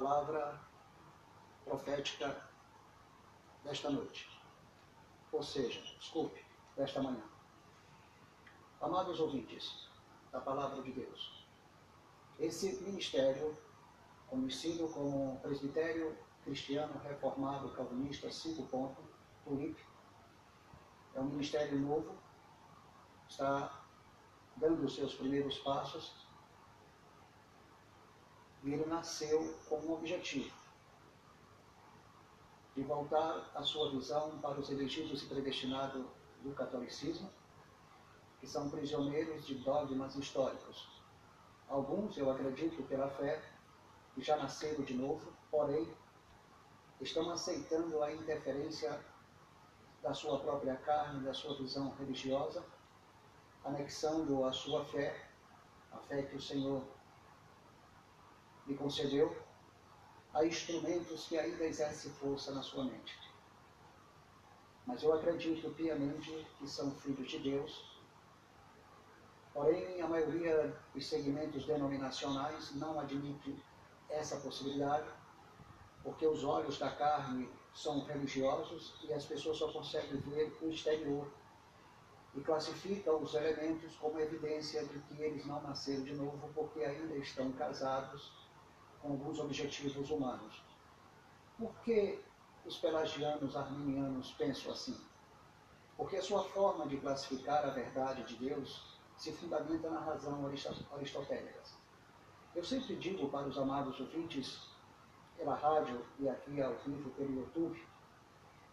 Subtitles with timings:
[0.00, 0.58] palavra
[1.62, 2.34] profética
[3.62, 4.30] desta noite.
[5.30, 6.42] Ou seja, desculpe,
[6.74, 7.22] desta manhã.
[8.80, 9.90] Amados ouvintes
[10.32, 11.46] da palavra de Deus,
[12.38, 13.54] esse ministério,
[14.26, 19.02] conhecido como Presbitério Cristiano Reformado Calvinista 5 ponto,
[19.44, 19.84] TULIP,
[21.14, 22.16] é um ministério novo,
[23.28, 23.84] está
[24.56, 26.26] dando os seus primeiros passos
[28.62, 30.50] e ele nasceu com um objetivo
[32.74, 36.04] de voltar a sua visão para os elegidos e predestinados
[36.42, 37.30] do catolicismo,
[38.38, 40.88] que são prisioneiros de dogmas históricos.
[41.68, 43.42] Alguns, eu acredito, pela fé,
[44.14, 45.92] que já nasceram de novo, porém,
[47.00, 48.98] estão aceitando a interferência
[50.02, 52.64] da sua própria carne, da sua visão religiosa,
[53.64, 55.28] anexando a sua fé,
[55.92, 56.82] a fé que o Senhor
[58.66, 59.36] lhe concedeu,
[60.32, 63.18] a instrumentos que ainda exercem força na sua mente.
[64.86, 68.00] Mas eu acredito piamente que são filhos de Deus.
[69.52, 73.62] Porém, a maioria dos segmentos denominacionais não admite
[74.08, 75.08] essa possibilidade,
[76.02, 81.30] porque os olhos da carne são religiosos e as pessoas só conseguem ver o exterior
[82.34, 87.16] e classificam os elementos como evidência de que eles não nasceram de novo porque ainda
[87.16, 88.32] estão casados
[89.00, 90.62] com alguns objetivos humanos.
[91.58, 92.20] Por que
[92.64, 94.98] os pelagianos arminianos pensam assim?
[95.96, 101.60] Porque a sua forma de classificar a verdade de Deus se fundamenta na razão aristotélica.
[102.54, 104.66] Eu sempre digo para os amados ouvintes,
[105.36, 107.86] pela rádio e aqui ao vivo pelo YouTube,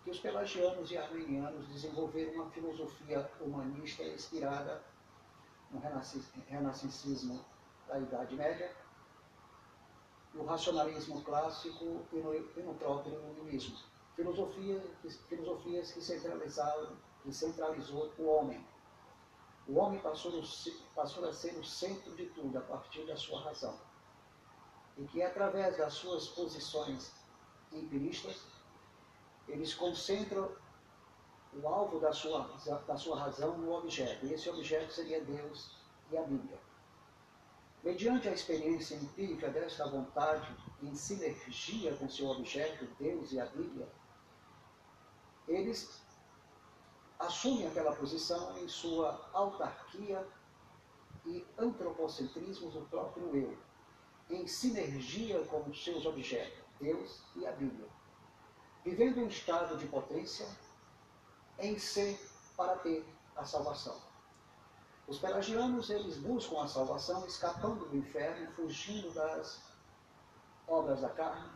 [0.04, 4.82] que os pelagianos e arminianos desenvolveram uma filosofia humanista inspirada
[5.70, 7.46] no renascencismo
[7.88, 8.74] da Idade Média
[10.38, 13.76] no racionalismo clássico e no, e no próprio iluminismo.
[14.16, 14.82] Filosofia,
[15.28, 18.66] filosofias que centralizaram, que centralizou o homem.
[19.68, 20.32] O homem passou,
[20.96, 23.78] passou a ser o centro de tudo a partir da sua razão.
[24.98, 27.12] E que através das suas posições
[27.72, 28.42] empiristas,
[29.48, 30.52] eles concentram
[31.54, 32.50] o alvo da sua,
[32.88, 34.26] da sua razão no objeto.
[34.26, 35.76] E esse objeto seria Deus
[36.12, 36.67] e a Bíblia.
[37.84, 43.88] Mediante a experiência empírica desta vontade, em sinergia com seu objeto, Deus e a Bíblia,
[45.48, 46.02] eles
[47.20, 50.28] assumem aquela posição em sua autarquia
[51.26, 53.58] e antropocentrismo do próprio eu,
[54.30, 57.88] em sinergia com seus objetos, Deus e a Bíblia,
[58.84, 60.48] vivendo um estado de potência
[61.60, 62.20] em si
[62.56, 63.06] para ter
[63.36, 64.00] a salvação.
[65.08, 69.62] Os pelagianos, eles buscam a salvação escapando do inferno, fugindo das
[70.68, 71.50] obras da carne,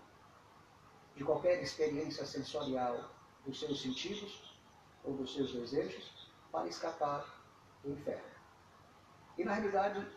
[1.16, 3.11] de qualquer experiência sensorial
[3.45, 4.56] dos seus sentidos
[5.03, 7.25] ou dos seus desejos, para escapar
[7.84, 8.31] do inferno.
[9.38, 10.07] E na realidade,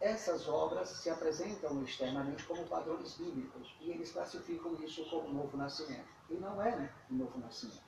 [0.00, 6.08] essas obras se apresentam externamente como padrões bíblicos e eles classificam isso como novo nascimento.
[6.30, 7.82] E não é um novo nascimento.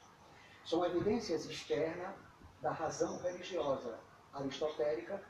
[0.65, 2.15] São evidências externas
[2.60, 3.99] da razão religiosa,
[4.33, 5.23] aristotélica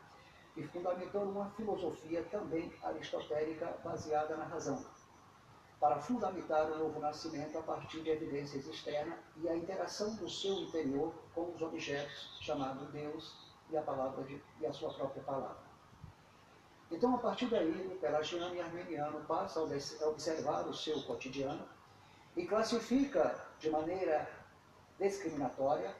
[0.57, 4.85] e fundamentando uma filosofia também aristotélica baseada na razão,
[5.79, 10.55] para fundamentar o novo nascimento a partir de evidências externas e a interação do seu
[10.55, 13.35] interior com os objetos chamados Deus
[13.71, 15.71] e a palavra de, e a sua própria palavra.
[16.91, 21.65] Então, a partir daí, o pelagiano e armeniano passa a observar o seu cotidiano
[22.37, 24.29] e classifica de maneira
[24.99, 25.95] discriminatória,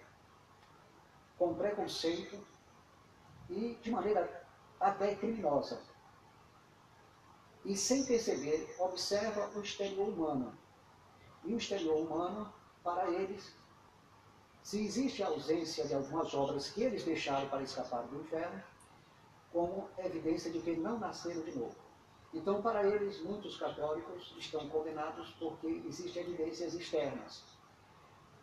[1.39, 2.50] com preconceito
[3.51, 4.47] e de maneira
[4.79, 5.81] até criminosa.
[7.65, 10.57] E sem perceber, observa o exterior humano.
[11.45, 12.53] E o exterior humano,
[12.83, 13.55] para eles,
[14.63, 18.63] se existe a ausência de algumas obras que eles deixaram para escapar do inferno,
[19.53, 21.77] como evidência de que não nasceram de novo.
[22.33, 27.43] Então, para eles, muitos católicos estão condenados porque existem evidências externas.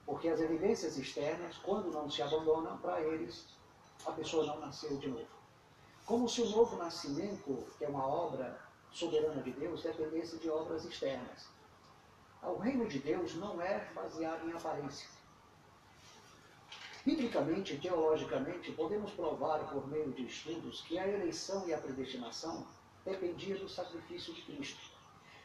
[0.06, 3.46] Porque as evidências externas, quando não se abandonam, para eles
[4.06, 5.28] a pessoa não nasceu de novo.
[6.06, 8.60] Como se o novo nascimento, que é uma obra
[8.92, 11.50] soberana de Deus, dependesse de obras externas.
[12.42, 15.10] O reino de Deus não é baseado em aparência.
[17.06, 22.66] Biblicamente, teologicamente, podemos provar por meio de estudos que a eleição e a predestinação
[23.04, 24.92] dependiam do sacrifício de Cristo.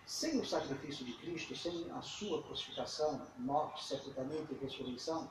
[0.06, 5.30] Sem o sacrifício de Cristo, sem a sua crucificação, morte, sepultamento e ressurreição,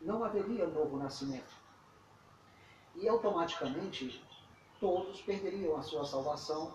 [0.00, 1.61] não haveria novo nascimento
[2.94, 4.24] e automaticamente
[4.80, 6.74] todos perderiam a sua salvação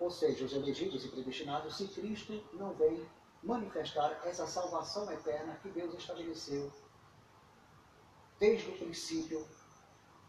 [0.00, 3.06] ou seja, os elegidos e predestinados, se Cristo não vem
[3.42, 6.72] manifestar essa salvação eterna que Deus estabeleceu
[8.38, 9.46] desde o princípio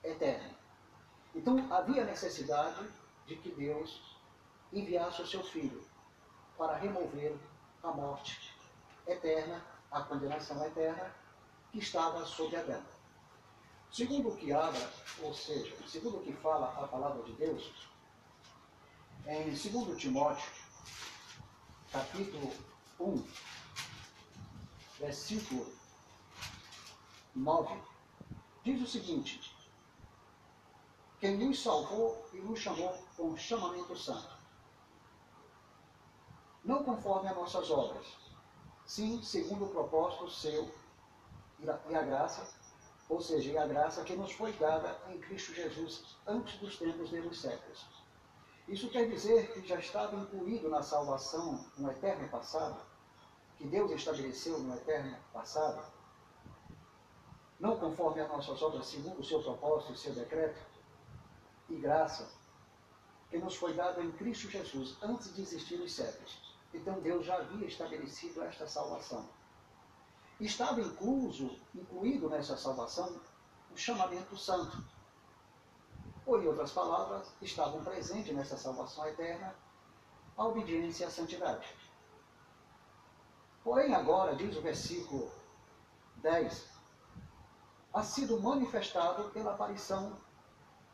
[0.04, 0.54] eterno.
[1.34, 2.86] Então havia necessidade
[3.26, 4.18] de que Deus
[4.74, 5.82] enviasse o seu Filho
[6.58, 7.34] para remover
[7.82, 8.54] a morte
[9.08, 11.16] eterna, a condenação eterna
[11.72, 12.84] que estava sobre Adão.
[13.92, 14.90] Segundo o que abra,
[15.22, 17.90] ou seja, segundo o que fala a palavra de Deus,
[19.28, 20.50] em 2 Timóteo,
[21.92, 22.54] capítulo
[22.98, 23.28] 1,
[24.98, 25.74] versículo
[27.36, 27.82] 9,
[28.64, 29.54] diz o seguinte:
[31.20, 34.38] Quem nos salvou e nos chamou com chamamento santo,
[36.64, 38.08] não conforme as nossas obras,
[38.86, 40.74] sim segundo o propósito seu
[41.60, 42.61] e a graça
[43.12, 47.10] ou seja, e a graça que nos foi dada em Cristo Jesus antes dos tempos
[47.10, 47.86] dos séculos.
[48.70, 52.82] Isso quer dizer que já estava incluído na salvação no eterno passado,
[53.58, 55.92] que Deus estabeleceu no eterno passado,
[57.60, 60.62] não conforme as nossas obras, segundo o seu propósito e seu decreto,
[61.70, 62.32] e graça
[63.30, 66.56] que nos foi dada em Cristo Jesus antes de existir os séculos.
[66.74, 69.28] Então Deus já havia estabelecido esta salvação
[70.46, 73.20] estava incluso, incluído nessa salvação
[73.72, 74.84] o chamamento santo.
[76.26, 79.56] Ou, em outras palavras, estavam presentes nessa salvação eterna
[80.38, 81.68] a obediência e a santidade.
[83.64, 85.32] Porém, agora, diz o versículo
[86.18, 86.68] 10,
[87.94, 90.18] ha sido manifestado pela aparição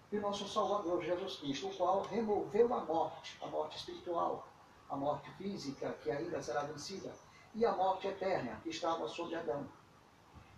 [0.09, 4.47] de nosso Salvador Jesus Cristo, o qual removeu a morte, a morte espiritual,
[4.89, 7.13] a morte física, que ainda será vencida,
[7.57, 9.67] e a morte eterna que estava sobre Adão.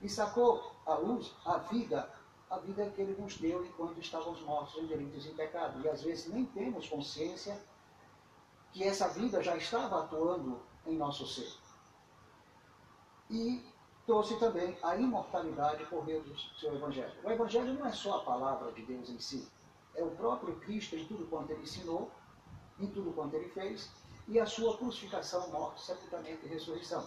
[0.02, 2.12] E sacou à luz a vida,
[2.50, 5.82] a vida que ele nos deu enquanto estávamos mortos em delitos e pecado.
[5.82, 7.58] E às vezes nem temos consciência
[8.74, 11.52] que essa vida já estava atuando em nosso ser.
[13.30, 13.66] E
[14.06, 17.14] trouxe também a imortalidade por meio do seu Evangelho.
[17.24, 19.48] O Evangelho não é só a palavra de Deus em si,
[19.96, 22.12] é o próprio Cristo em tudo quanto ele ensinou,
[22.78, 23.90] em tudo quanto ele fez,
[24.30, 27.04] e a sua crucificação, morte, sepultamento e ressurreição.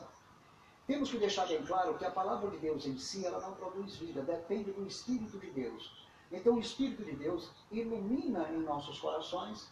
[0.88, 3.94] Temos que deixar bem claro que a palavra de Deus em si, ela não produz
[3.94, 6.04] vida, depende do Espírito de Deus.
[6.32, 9.70] Então o Espírito de Deus ilumina em nossos corações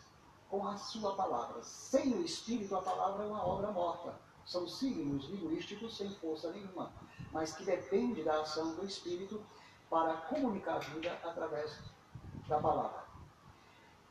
[0.49, 1.61] com a sua palavra.
[1.65, 4.15] Sem o Espírito, a palavra é uma obra morta.
[4.47, 6.93] São signos linguísticos sem força nenhuma,
[7.33, 9.43] mas que depende da ação do Espírito
[9.89, 11.81] para comunicar a vida através
[12.47, 13.05] da palavra.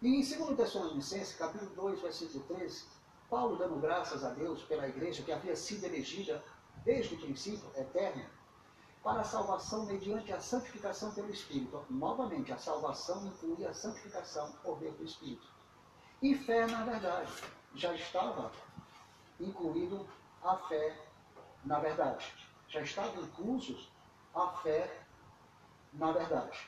[0.02, 2.99] E em 2 Tessalonicenses, capítulo 2, versículo 13,
[3.30, 6.44] Paulo dando graças a Deus pela igreja que havia sido elegida
[6.84, 8.30] desde o princípio, eterna,
[9.04, 11.86] para a salvação mediante a santificação pelo Espírito.
[11.90, 15.48] Novamente, a salvação inclui a santificação por meio do Espírito.
[16.22, 17.32] E fé, na verdade,
[17.76, 18.52] já estava
[19.40, 20.06] incluído
[20.44, 20.98] a fé
[21.64, 22.34] na verdade.
[22.68, 23.88] Já estava incluso
[24.34, 25.06] a fé
[25.94, 26.68] na verdade.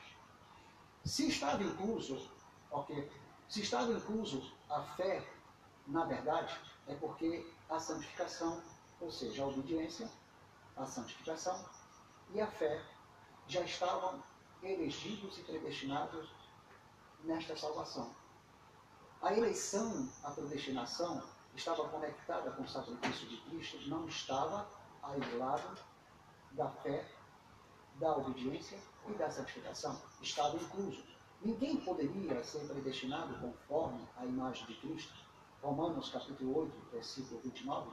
[1.04, 2.30] Se estava incluso,
[2.70, 3.10] ok,
[3.48, 5.22] se estava incluso a fé
[5.86, 6.54] na verdade,
[6.86, 8.62] é porque a santificação,
[9.00, 10.08] ou seja, a obediência,
[10.76, 11.64] a santificação
[12.34, 12.82] e a fé
[13.46, 14.22] já estavam
[14.62, 16.30] elegidos e predestinados
[17.24, 18.14] nesta salvação.
[19.20, 21.22] A eleição, a predestinação,
[21.54, 24.68] estava conectada com o sacrifício de Cristo, não estava
[25.02, 25.78] ao lado
[26.52, 27.06] da fé,
[27.96, 28.78] da obediência
[29.08, 30.00] e da santificação.
[30.20, 31.04] Estava incluso.
[31.42, 35.12] Ninguém poderia ser predestinado conforme a imagem de Cristo
[35.62, 37.88] Romanos capítulo 8, versículo 29,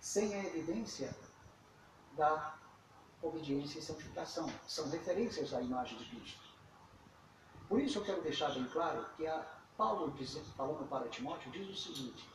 [0.00, 1.14] sem a evidência
[2.16, 2.56] da
[3.22, 4.48] obediência e santificação.
[4.66, 6.42] São referências à imagem de Cristo.
[7.68, 9.26] Por isso eu quero deixar bem claro que
[9.76, 12.26] Paulo, diz, falando para Timóteo, diz o seguinte: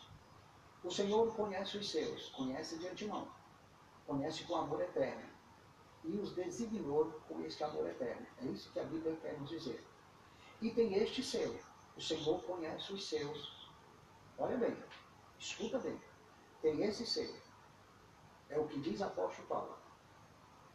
[0.83, 3.27] O Senhor conhece os seus, conhece de antemão,
[4.05, 5.29] conhece com amor eterno,
[6.03, 8.27] e os designou com este amor eterno.
[8.43, 9.83] É isso que a Bíblia quer nos dizer.
[10.61, 11.57] E tem este selo:
[11.97, 13.58] o Senhor conhece os seus,
[14.41, 14.73] Olha bem,
[15.37, 15.99] escuta bem.
[16.61, 17.35] Tem esse selo.
[18.49, 19.77] É o que diz apóstolo Paulo.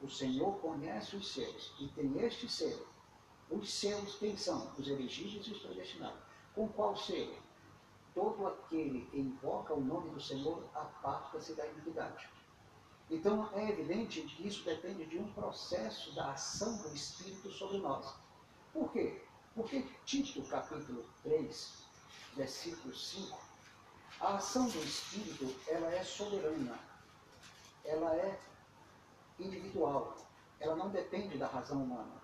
[0.02, 2.87] O Senhor conhece os seus e tem este selo.
[3.50, 4.71] Os seus quem são?
[4.76, 6.21] Os elegidos e os predestinados.
[6.54, 7.37] Com qual selo?
[8.14, 12.28] Todo aquele que invoca o nome do Senhor aparta-se da iniquidade.
[13.11, 18.14] Então é evidente que isso depende de um processo da ação do Espírito sobre nós.
[18.75, 19.23] Por quê?
[19.54, 21.87] Porque Tito, capítulo 3,
[22.37, 23.54] versículo 5,
[24.25, 26.78] a ação do Espírito, ela é soberana,
[27.85, 28.40] ela é
[29.38, 30.16] individual,
[30.59, 32.23] ela não depende da razão humana.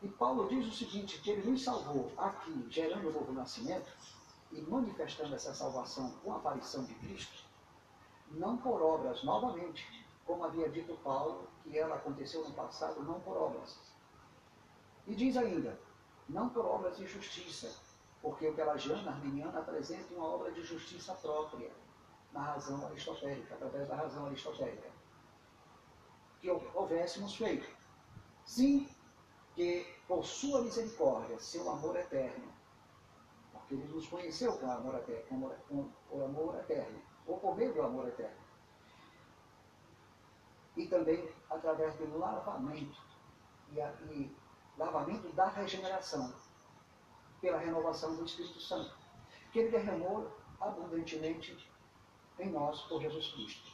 [0.00, 3.92] E Paulo diz o seguinte, que ele nos salvou aqui, gerando o novo nascimento,
[4.52, 7.44] e manifestando essa salvação com a aparição de Cristo,
[8.30, 13.36] não por obras, novamente, como havia dito Paulo, que ela aconteceu no passado, não por
[13.36, 13.76] obras.
[15.08, 15.78] E diz ainda,
[16.28, 17.74] não por obras de justiça,
[18.22, 21.70] porque o pelagiano arminiano apresenta uma obra de justiça própria
[22.32, 24.90] na razão aristotélica, através da razão aristotélica,
[26.40, 27.68] que houvéssemos feito.
[28.44, 28.88] Sim,
[29.54, 32.52] que por sua misericórdia, seu amor eterno,
[33.52, 37.82] porque ele nos conheceu com amor eterno, com o amor eterno, ou por meio do
[37.82, 38.38] amor eterno.
[40.76, 43.02] E também através do lavamento,
[43.72, 44.34] e, a, e
[44.76, 46.32] lavamento da regeneração,
[47.40, 48.94] pela renovação do Espírito Santo,
[49.52, 50.30] que ele derramou
[50.60, 51.56] abundantemente
[52.38, 53.72] em nós por Jesus Cristo.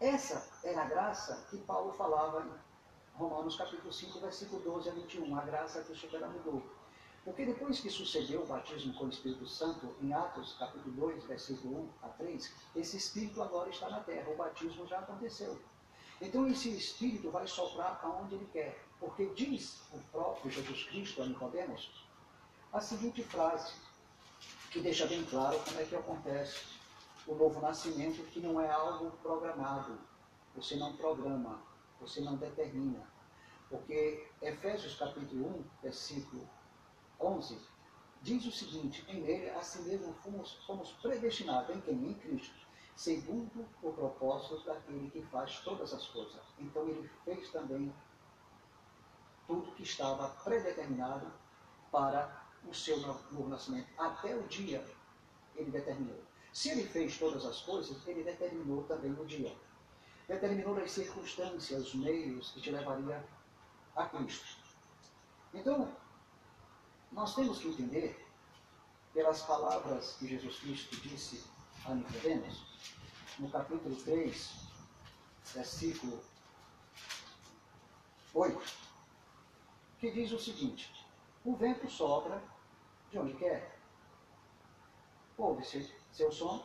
[0.00, 5.38] Essa é a graça que Paulo falava em Romanos capítulo 5, versículo 12 a 21,
[5.38, 6.62] a graça que supera mudou.
[7.24, 11.90] Porque depois que sucedeu o batismo com o Espírito Santo, em Atos capítulo 2, versículo
[12.02, 15.58] 1 a 3, esse Espírito agora está na terra, o batismo já aconteceu.
[16.20, 21.26] Então esse Espírito vai soprar aonde ele quer, porque diz o próprio Jesus Cristo a
[21.26, 22.03] Nicodemos,
[22.74, 23.72] a seguinte frase,
[24.72, 26.64] que deixa bem claro como é que acontece
[27.24, 29.96] o novo nascimento, que não é algo programado.
[30.56, 31.62] Você não programa,
[32.00, 33.00] você não determina.
[33.70, 36.50] Porque Efésios capítulo 1, versículo
[37.20, 37.56] 11,
[38.22, 41.94] diz o seguinte, em ele, assim mesmo, fomos, fomos predestinados, em quem?
[41.94, 42.66] Em Cristo,
[42.96, 46.42] segundo o propósito daquele que faz todas as coisas.
[46.58, 47.94] Então ele fez também
[49.46, 51.32] tudo que estava predeterminado
[51.92, 53.88] para o seu novo nascimento.
[53.98, 54.84] Até o dia
[55.56, 56.22] ele determinou.
[56.52, 59.54] Se ele fez todas as coisas, ele determinou também o dia.
[60.28, 63.24] Determinou as circunstâncias, os meios que te levaria
[63.96, 64.56] a Cristo.
[65.52, 65.94] Então,
[67.12, 68.24] nós temos que entender,
[69.12, 71.44] pelas palavras que Jesus Cristo disse
[71.84, 72.66] a Nicodemos,
[73.38, 74.50] no capítulo 3,
[75.54, 76.20] versículo
[78.32, 78.72] 8,
[80.00, 81.06] que diz o seguinte:
[81.44, 82.42] O vento sopra
[83.14, 83.78] de onde quer.
[85.38, 86.64] Ouve-se seu som,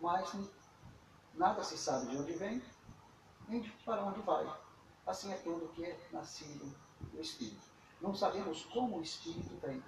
[0.00, 0.34] mas
[1.34, 2.60] nada se sabe de onde vem,
[3.48, 4.44] nem para onde vai.
[5.06, 6.74] Assim é tudo que é nascido
[7.12, 7.62] do Espírito.
[8.00, 9.80] Não sabemos como o Espírito vem,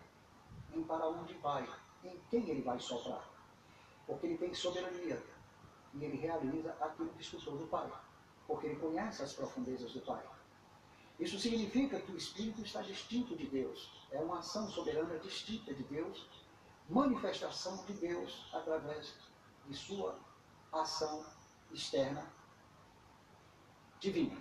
[0.70, 1.68] nem para onde vai,
[2.04, 3.28] em quem ele vai soprar.
[4.06, 5.20] Porque ele tem soberania
[5.94, 7.90] e ele realiza aquilo que escutou do Pai.
[8.46, 10.24] Porque ele conhece as profundezas do Pai.
[11.22, 13.92] Isso significa que o Espírito está distinto de Deus.
[14.10, 16.26] É uma ação soberana distinta de Deus,
[16.90, 19.14] manifestação de Deus através
[19.68, 20.18] de sua
[20.72, 21.24] ação
[21.72, 22.28] externa
[24.00, 24.36] divina.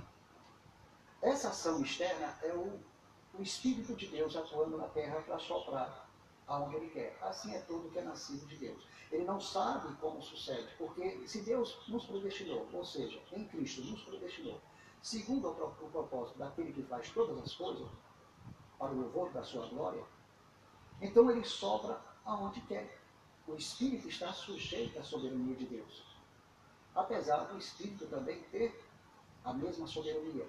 [1.21, 2.79] Essa ação externa é o,
[3.38, 6.09] o Espírito de Deus atuando na terra para soprar
[6.47, 7.15] aonde Ele quer.
[7.21, 8.83] Assim é tudo que é nascido de Deus.
[9.11, 14.01] Ele não sabe como sucede, porque se Deus nos predestinou, ou seja, em Cristo nos
[14.03, 14.59] predestinou,
[15.01, 17.88] segundo o propósito daquele que faz todas as coisas,
[18.77, 20.03] para o louvor da sua glória,
[21.00, 23.00] então ele sopra aonde quer.
[23.48, 26.03] O Espírito está sujeito à soberania de Deus.
[26.96, 28.84] Apesar do Espírito também ter
[29.43, 30.48] a mesma soberania,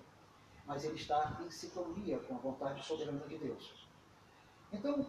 [0.66, 3.86] mas ele está em sintonia com a vontade soberana de Deus.
[4.72, 5.06] Então,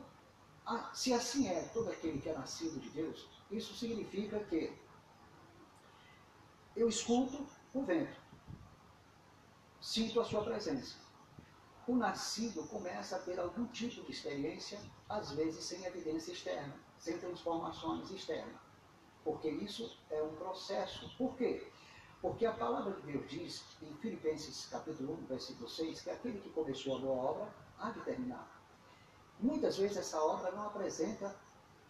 [0.93, 4.77] se assim é todo aquele que é nascido de Deus, isso significa que
[6.75, 8.15] eu escuto o vento,
[9.83, 10.95] sinto a sua presença.
[11.85, 17.17] O nascido começa a ter algum tipo de experiência, às vezes sem evidência externa, sem
[17.17, 18.55] transformações externas.
[19.25, 21.13] Porque isso é um processo.
[21.17, 21.69] Por quê?
[22.21, 26.49] Porque a palavra de Deus diz, em Filipenses capítulo 1, versículo 6, que aquele que
[26.51, 28.63] começou a boa obra há de terminar.
[29.37, 31.35] Muitas vezes essa obra não apresenta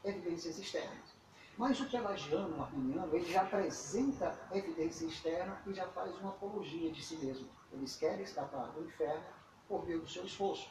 [0.04, 1.13] evidências externas.
[1.58, 6.92] Mas o pelagiano, o arminiano, ele já apresenta evidência externa e já faz uma apologia
[6.92, 7.48] de si mesmo.
[7.72, 9.24] Eles querem escapar do inferno
[9.68, 10.68] por meio do seu esforço,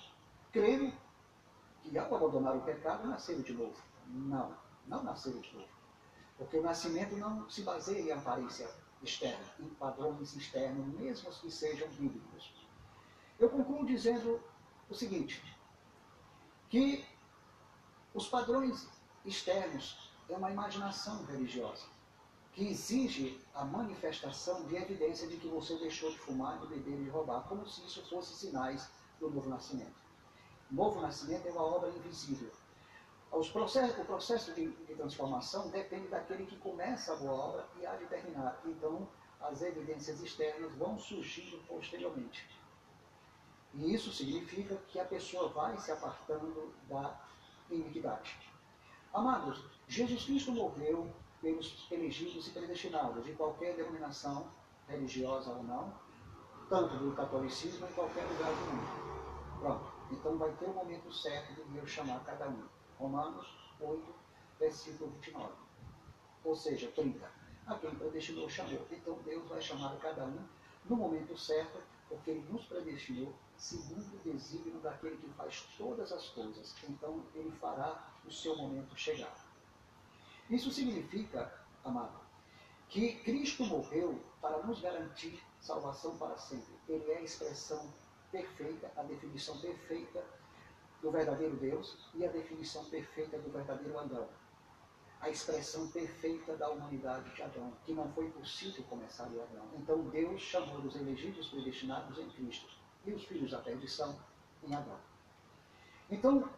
[0.51, 0.93] crendo
[1.83, 3.81] que ao abandonar o pecado nasceram de novo.
[4.09, 5.69] Não, não nasceram de novo.
[6.37, 8.69] Porque o nascimento não se baseia em aparência
[9.03, 12.53] externa, em padrões externos, mesmo que sejam bíblicos.
[13.39, 14.43] Eu concluo dizendo
[14.89, 15.43] o seguinte,
[16.69, 17.05] que
[18.15, 18.89] os padrões
[19.25, 21.85] externos é uma imaginação religiosa
[22.53, 27.05] que exige a manifestação de evidência de que você deixou de fumar, de beber e
[27.05, 29.95] de roubar, como se isso fosse sinais do novo nascimento.
[30.71, 32.51] O novo nascimento é uma obra invisível.
[33.31, 37.87] Os processos, o processo de, de, transformação depende daquele que começa a boa obra e
[37.87, 38.61] há de terminar.
[38.67, 39.09] Então,
[39.41, 42.47] as evidências externas vão surgindo posteriormente.
[43.75, 47.19] E isso significa que a pessoa vai se apartando da
[47.71, 48.52] iniquidade.
[49.13, 51.07] Amados, Jesus Cristo morreu
[51.43, 54.47] pelos elegidos e predestinados, de qualquer denominação
[54.89, 55.93] religiosa ou não,
[56.71, 59.59] tanto do catolicismo em qualquer lugar do mundo.
[59.61, 59.93] Pronto.
[60.11, 62.63] Então vai ter o um momento certo de Deus chamar cada um.
[62.99, 63.47] Romanos
[63.81, 64.03] 8,
[64.59, 65.53] versículo 29.
[66.45, 67.31] Ou seja, 30.
[67.67, 68.87] A quem predestinou chamou.
[68.91, 70.39] Então Deus vai chamar cada um
[70.89, 71.79] no momento certo,
[72.09, 76.75] porque Ele nos predestinou segundo o desígnio daquele que faz todas as coisas.
[76.89, 79.35] Então Ele fará o seu momento chegar.
[80.51, 81.53] Isso significa,
[81.85, 82.21] amado,
[82.89, 86.75] que Cristo morreu para nos garantir salvação para sempre.
[86.89, 87.93] Ele é a expressão
[88.31, 90.25] perfeita, a definição perfeita
[91.01, 94.29] do verdadeiro Deus e a definição perfeita do verdadeiro Adão.
[95.21, 99.69] A expressão perfeita da humanidade de Adão, que não foi possível começar em Adão.
[99.75, 102.69] Então Deus chamou os elegidos predestinados em Cristo
[103.07, 104.19] e os filhos da perdição
[104.65, 104.99] em Adão.
[106.11, 106.49] Então,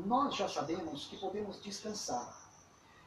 [0.00, 2.44] nós já sabemos que podemos descansar.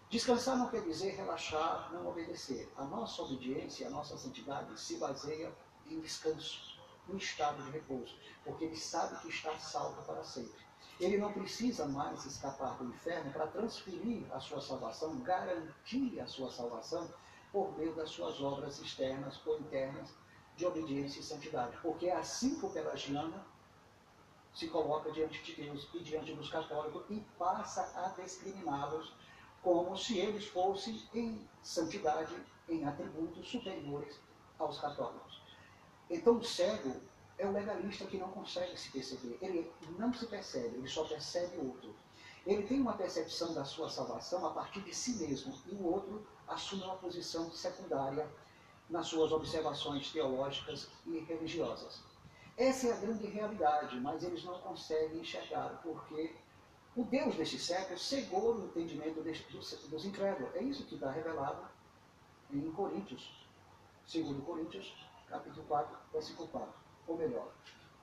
[0.10, 2.68] Descansar não quer dizer relaxar, não obedecer.
[2.76, 5.54] A nossa obediência, a nossa santidade se baseia
[5.88, 10.60] em descanso, em estado de repouso, porque ele sabe que está salvo para sempre.
[11.00, 16.52] Ele não precisa mais escapar do inferno para transferir a sua salvação, garantir a sua
[16.52, 17.08] salvação
[17.52, 20.10] por meio das suas obras externas ou internas
[20.56, 21.78] de obediência e santidade.
[21.82, 23.40] Porque é assim que o pelagiano
[24.54, 29.14] se coloca diante de Deus e diante dos católicos e passa a discriminá-los
[29.62, 32.36] como se eles fossem em santidade,
[32.68, 34.20] em atributos superiores
[34.58, 35.42] aos católicos.
[36.10, 36.96] Então o cego
[37.38, 39.38] é o legalista que não consegue se perceber.
[39.42, 41.96] Ele não se percebe, ele só percebe o outro.
[42.46, 46.26] Ele tem uma percepção da sua salvação a partir de si mesmo e o outro
[46.48, 48.30] assume uma posição secundária
[48.90, 52.02] nas suas observações teológicas e religiosas.
[52.60, 56.36] Essa é a grande realidade, mas eles não conseguem enxergar, porque
[56.94, 60.54] o Deus deste século cegou o entendimento dos, incrédulos.
[60.54, 61.66] É isso que está revelado
[62.52, 63.48] em Coríntios,
[64.06, 64.94] segundo Coríntios,
[65.30, 66.74] capítulo 4, versículo 4.
[67.08, 67.50] Ou melhor,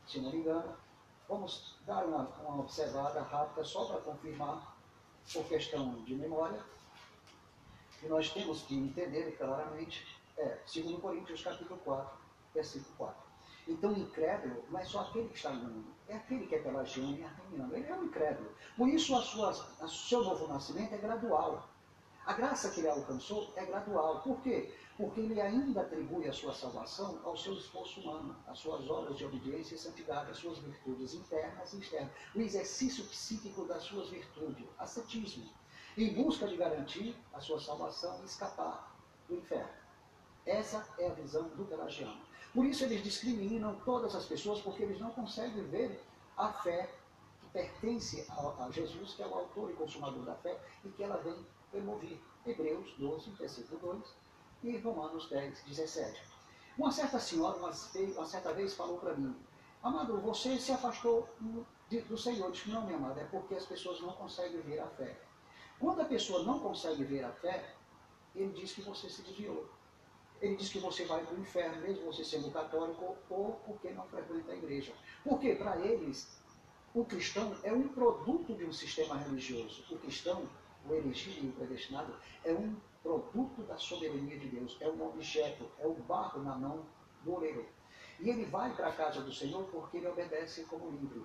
[0.07, 0.75] se não me engano,
[1.29, 4.75] vamos dar uma, uma observada rápida só para confirmar,
[5.35, 6.64] por questão de memória,
[8.01, 12.19] que nós temos que entender claramente, é, segundo Coríntios, capítulo 4,
[12.55, 13.26] versículo 4.
[13.66, 16.62] Então, o incrédulo não é só aquele que está no mundo, é aquele que é
[16.62, 17.76] pelagiano e arminiano.
[17.76, 18.50] Ele é um incrédulo.
[18.76, 19.50] Por isso, a sua,
[19.81, 21.68] a seu novo nascimento é gradual.
[22.24, 24.20] A graça que ele alcançou é gradual.
[24.20, 24.74] Por quê?
[24.96, 29.24] Porque ele ainda atribui a sua salvação ao seu esforço humano, às suas obras de
[29.24, 34.66] obediência e santidade, às suas virtudes internas e externas, o exercício psíquico das suas virtudes,
[34.79, 35.48] ascetismo,
[35.96, 38.92] em busca de garantir a sua salvação e escapar
[39.29, 39.70] do inferno.
[40.44, 42.26] Essa é a visão do pelagiano.
[42.57, 46.03] Por isso eles discriminam todas as pessoas, porque eles não conseguem ver
[46.38, 46.88] a fé
[47.38, 51.19] que pertence a, Jesus, que é o autor e consumador da fé, e que ela
[51.19, 51.37] vem
[51.71, 52.19] promover.
[52.47, 54.01] Hebreus 12, versículo
[54.62, 56.19] 2 e Romanos 10, 17.
[56.79, 57.73] Uma certa senhora, uma,
[58.14, 59.37] uma certa vez, falou para mim,
[59.83, 61.29] Amado, você se afastou
[61.90, 62.51] do Senhor.
[62.51, 65.14] Disse, não, minha amada, é porque as pessoas não conseguem ver a fé.
[65.79, 67.75] Quando a pessoa não consegue ver a fé,
[68.35, 69.69] ele diz que você se desviou.
[70.40, 74.07] Ele diz que você vai para o inferno, mesmo você sendo católico ou porque não
[74.07, 74.92] frequenta a igreja.
[75.25, 76.40] Porque para eles,
[76.94, 79.85] o cristão é um produto de um sistema religioso.
[79.90, 80.49] O cristão,
[80.88, 85.70] o elegido e o predestinado, é um produto da soberania de Deus, é um objeto,
[85.79, 86.85] é o barro na mão
[87.22, 87.66] do oleiro.
[88.20, 91.22] E ele vai para a casa do Senhor porque ele obedece como livre.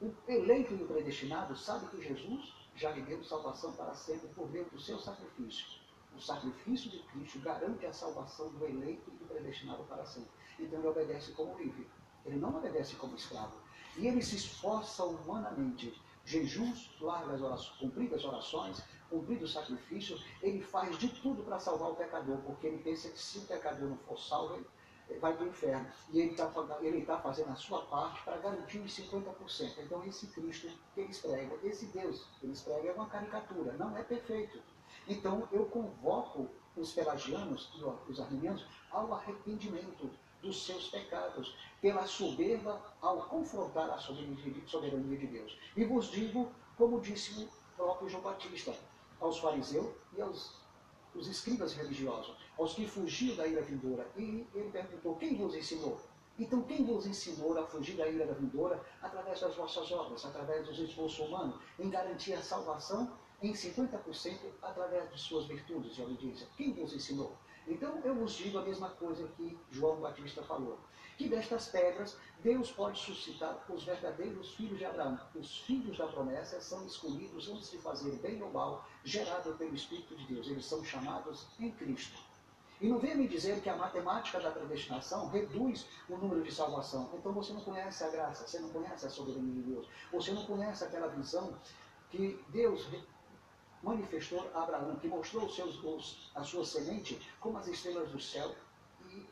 [0.00, 4.50] O eleito e o predestinado sabe que Jesus já lhe deu salvação para sempre por
[4.50, 5.85] meio do seu sacrifício.
[6.16, 10.30] O sacrifício de Cristo garante a salvação do eleito e do predestinado para sempre.
[10.58, 11.86] Então ele obedece como livre.
[12.24, 13.54] Ele não obedece como escravo.
[13.98, 15.94] E ele se esforça humanamente.
[16.24, 22.38] Jejuns, largas orações, cumpridas orações, cumprido sacrifício, ele faz de tudo para salvar o pecador,
[22.38, 24.64] porque ele pensa que se o pecador não for salvo,
[25.08, 25.86] ele vai para o inferno.
[26.12, 26.50] E ele está
[26.80, 29.78] ele tá fazendo a sua parte para garantir os 50%.
[29.84, 33.96] Então, esse Cristo que eles pregam, esse Deus que eles pregam é uma caricatura, não
[33.96, 34.60] é perfeito.
[35.06, 40.10] Então eu convoco os pelagianos e os arminianos ao arrependimento
[40.42, 45.58] dos seus pecados, pela soberba ao confrontar a soberania de Deus.
[45.76, 48.74] E vos digo, como disse o próprio João Batista,
[49.20, 50.54] aos fariseus e aos
[51.14, 54.06] os escribas religiosos, aos que fugiam da ira vindoura.
[54.16, 55.98] E ele perguntou: quem vos ensinou?
[56.38, 58.84] Então, quem vos ensinou a fugir da ira da vindoura?
[59.00, 63.10] Através das vossas obras, através dos esforços humanos, em garantir a salvação
[63.42, 66.46] em 50% através de suas virtudes e obediência.
[66.56, 67.36] Quem vos ensinou?
[67.66, 70.78] Então eu vos digo a mesma coisa que João Batista falou,
[71.16, 75.18] que destas pedras Deus pode suscitar os verdadeiros filhos de Abraão.
[75.34, 80.14] Os filhos da promessa são escolhidos antes de fazer bem ou mal, gerados pelo Espírito
[80.14, 80.46] de Deus.
[80.46, 82.18] Eles são chamados em Cristo.
[82.80, 87.10] E não venha me dizer que a matemática da predestinação reduz o número de salvação.
[87.14, 90.44] Então você não conhece a graça, você não conhece a soberania de Deus, você não
[90.44, 91.54] conhece aquela visão
[92.10, 92.86] que Deus
[93.86, 98.54] manifestou Abraão, que mostrou os seus, os, a sua semente como as estrelas do céu
[99.06, 99.26] e,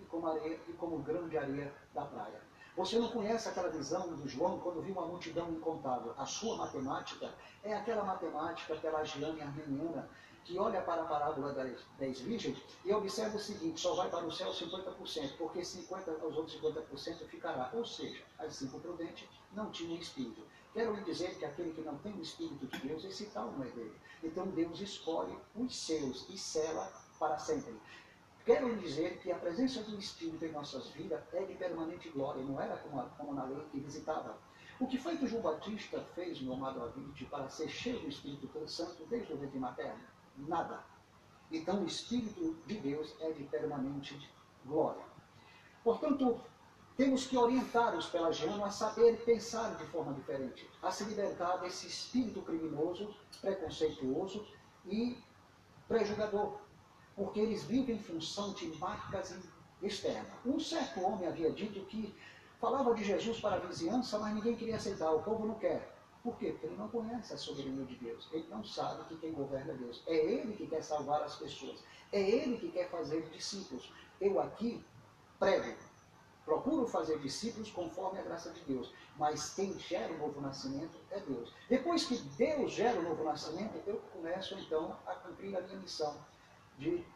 [0.00, 2.40] e, como areia, e como grão de areia da praia.
[2.76, 6.14] Você não conhece aquela visão do João quando viu uma multidão incontável.
[6.18, 7.32] A sua matemática
[7.64, 10.08] é aquela matemática pelagiana e armeniana
[10.46, 14.24] que olha para a parábola das, das virgens e observa o seguinte, só vai para
[14.24, 17.68] o céu 50%, porque 50, os outros 50% ficará.
[17.74, 20.42] Ou seja, as cinco prudentes não tinham espírito.
[20.72, 23.64] Quero lhe dizer que aquele que não tem o Espírito de Deus, esse tal não
[23.64, 23.96] é dele.
[24.22, 27.74] Então Deus escolhe os seus e cela para sempre.
[28.44, 32.44] Quero lhe dizer que a presença do Espírito em nossas vidas é de permanente glória,
[32.44, 34.36] não era como, como na lei que visitava.
[34.78, 38.68] O que foi que João Batista fez, meu amado ouvinte, para ser cheio do Espírito
[38.68, 40.04] Santo desde o ventre materno?
[40.38, 40.84] Nada.
[41.50, 44.18] Então o Espírito de Deus é de permanente
[44.64, 45.04] glória.
[45.84, 46.40] Portanto,
[46.96, 51.86] temos que orientar os pelagianos a saber pensar de forma diferente, a se libertar desse
[51.86, 54.46] espírito criminoso, preconceituoso
[54.86, 55.18] e
[55.86, 56.58] prejudicador,
[57.14, 59.38] porque eles vivem em função de marcas
[59.82, 60.32] externas.
[60.44, 62.14] Um certo homem havia dito que
[62.58, 65.95] falava de Jesus para a vizinhança, mas ninguém queria aceitar, o povo não quer.
[66.26, 66.50] Por quê?
[66.50, 68.28] Porque ele não conhece a soberania de Deus.
[68.32, 70.02] Ele não sabe que quem governa é Deus.
[70.08, 71.84] É ele que quer salvar as pessoas.
[72.10, 73.92] É ele que quer fazer discípulos.
[74.20, 74.84] Eu aqui
[75.38, 75.78] prego,
[76.44, 78.92] procuro fazer discípulos conforme a graça de Deus.
[79.16, 81.54] Mas quem gera o novo nascimento é Deus.
[81.68, 86.18] Depois que Deus gera o novo nascimento, eu começo então a cumprir a minha missão
[86.76, 87.06] de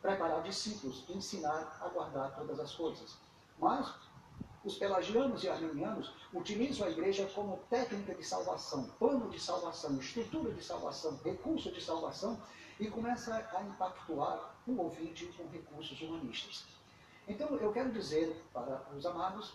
[0.00, 3.16] preparar discípulos, ensinar a guardar todas as coisas.
[3.56, 3.94] Mas
[4.64, 10.52] os pelagianos e arminianos utilizam a igreja como técnica de salvação, plano de salvação, estrutura
[10.52, 12.40] de salvação, recurso de salvação
[12.78, 16.64] e começa a impactuar o ouvinte com recursos humanistas.
[17.26, 19.52] Então, eu quero dizer para os amados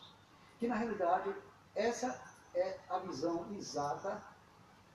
[0.59, 1.33] que, na realidade,
[1.75, 2.19] essa
[2.53, 4.21] é a visão exata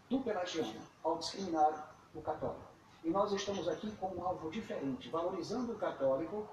[0.08, 2.72] do pelagiano ao discriminar o católico.
[3.04, 6.46] E nós estamos aqui com um alvo diferente, valorizando o católico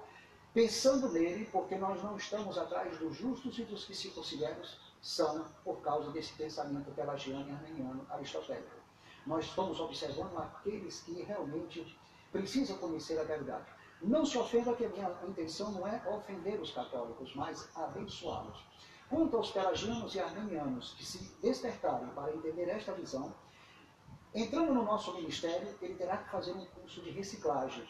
[0.52, 4.62] pensando nele, porque nós não estamos atrás dos justos e dos que se consideram
[5.00, 8.80] são por causa desse pensamento pelagiano e armeniano aristotélico.
[9.26, 11.98] Nós estamos observando aqueles que realmente
[12.32, 13.66] precisam conhecer a verdade.
[14.02, 18.64] Não se ofenda que a minha intenção não é ofender os católicos, mas abençoá-los.
[19.08, 23.34] Quanto aos pelagianos e armenianos que se despertarem para entender esta visão,
[24.34, 27.86] entrando no nosso ministério, ele terá que fazer um curso de reciclagem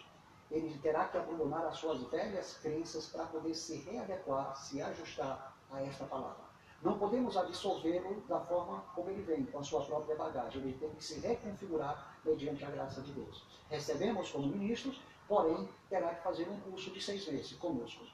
[0.50, 5.82] ele terá que abandonar as suas velhas crenças para poder se readequar, se ajustar a
[5.82, 6.50] esta palavra.
[6.82, 10.62] Não podemos absolvê-lo da forma como ele vem, com a sua própria bagagem.
[10.62, 13.44] Ele tem que se reconfigurar mediante a graça de Deus.
[13.68, 18.04] Recebemos como ministros, porém, terá que fazer um curso de seis meses conosco.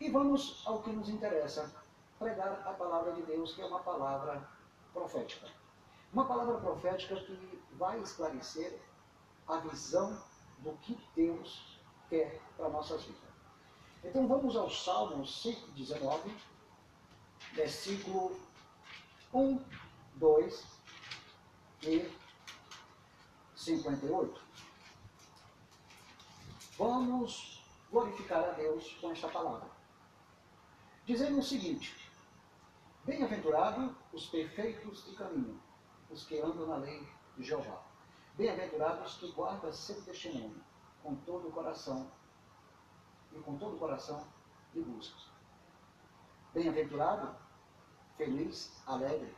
[0.00, 1.70] E vamos ao que nos interessa,
[2.18, 4.48] pregar a palavra de Deus, que é uma palavra
[4.92, 5.46] profética.
[6.12, 8.80] Uma palavra profética que vai esclarecer
[9.46, 10.18] a visão
[10.58, 13.28] do que Deus quer para nossas vidas.
[14.04, 16.34] Então vamos ao Salmo 119,
[17.54, 18.38] versículo
[19.32, 19.62] 1,
[20.14, 20.66] 2
[21.82, 22.10] e
[23.56, 24.40] 58.
[26.78, 29.68] Vamos glorificar a Deus com esta palavra.
[31.04, 32.08] Dizendo o seguinte:
[33.04, 35.60] Bem-aventurado os perfeitos de caminho,
[36.10, 37.87] os que andam na lei de Jeová.
[38.38, 40.62] Bem-aventurados que guardam seu testemunho
[41.02, 42.08] com todo o coração
[43.32, 44.24] e com todo o coração
[44.72, 45.18] de busca.
[46.54, 47.34] Bem-aventurado,
[48.16, 49.36] feliz, alegre.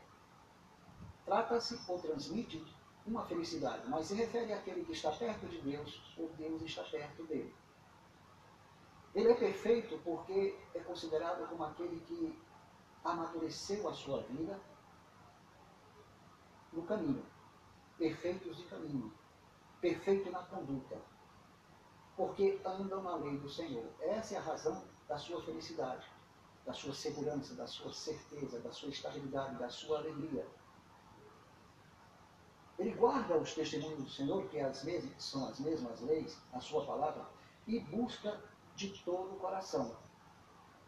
[1.25, 2.63] Trata-se ou transmite
[3.07, 7.25] uma felicidade, mas se refere àquele que está perto de Deus ou Deus está perto
[7.25, 7.55] dele.
[9.15, 12.39] Ele é perfeito porque é considerado como aquele que
[13.03, 14.61] amadureceu a sua vida
[16.71, 17.30] no caminho
[18.01, 19.13] perfeitos de caminho,
[19.79, 20.97] perfeito na conduta,
[22.17, 23.85] porque andam na lei do Senhor.
[24.01, 26.11] Essa é a razão da sua felicidade,
[26.65, 30.49] da sua segurança, da sua certeza, da sua estabilidade, da sua alegria.
[32.79, 37.27] Ele guarda os testemunhos do Senhor, que mesmas, são as mesmas leis, a sua palavra,
[37.67, 38.43] e busca
[38.77, 39.95] de todo o coração.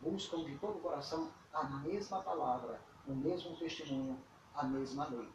[0.01, 4.19] Buscam de todo o coração a mesma palavra, o mesmo testemunho,
[4.55, 5.29] a mesma lei.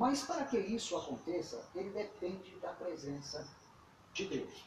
[0.00, 3.46] Mas para que isso aconteça, ele depende da presença
[4.14, 4.64] de Deus.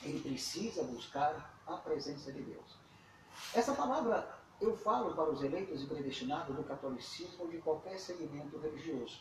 [0.00, 2.78] Ele precisa buscar a presença de Deus.
[3.52, 8.56] Essa palavra eu falo para os eleitos e predestinados do catolicismo ou de qualquer segmento
[8.58, 9.20] religioso,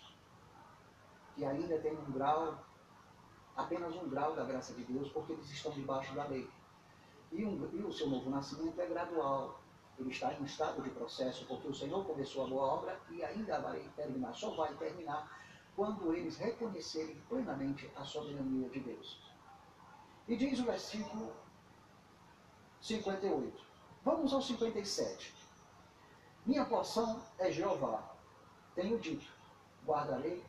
[1.34, 2.64] que ainda tem um grau,
[3.56, 6.48] apenas um grau da graça de Deus, porque eles estão debaixo da lei.
[7.32, 9.60] E, um, e o seu novo nascimento é gradual.
[10.00, 13.60] Ele está em estado de processo, porque o Senhor começou a boa obra e ainda
[13.60, 15.28] vai terminar, só vai terminar
[15.76, 19.20] quando eles reconhecerem plenamente a soberania de Deus.
[20.28, 21.34] E diz o versículo
[22.82, 23.66] 58.
[24.04, 25.36] Vamos ao 57.
[26.46, 28.16] Minha porção é Jeová.
[28.74, 29.28] Tenho dito,
[29.86, 30.46] guardarei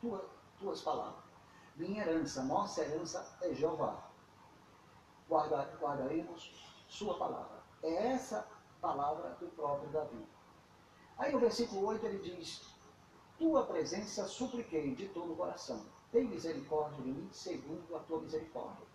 [0.00, 0.28] tua,
[0.58, 1.22] tuas palavras.
[1.76, 4.02] Minha herança, nossa herança é Jeová.
[5.28, 6.52] Guarda, guardaremos
[6.88, 7.61] sua palavra.
[7.82, 8.46] É essa
[8.80, 10.24] palavra do próprio Davi.
[11.18, 12.62] Aí no versículo 8 ele diz:
[13.38, 15.84] Tua presença supliquei de todo o coração.
[16.10, 18.86] Tem misericórdia de mim, segundo a tua misericórdia.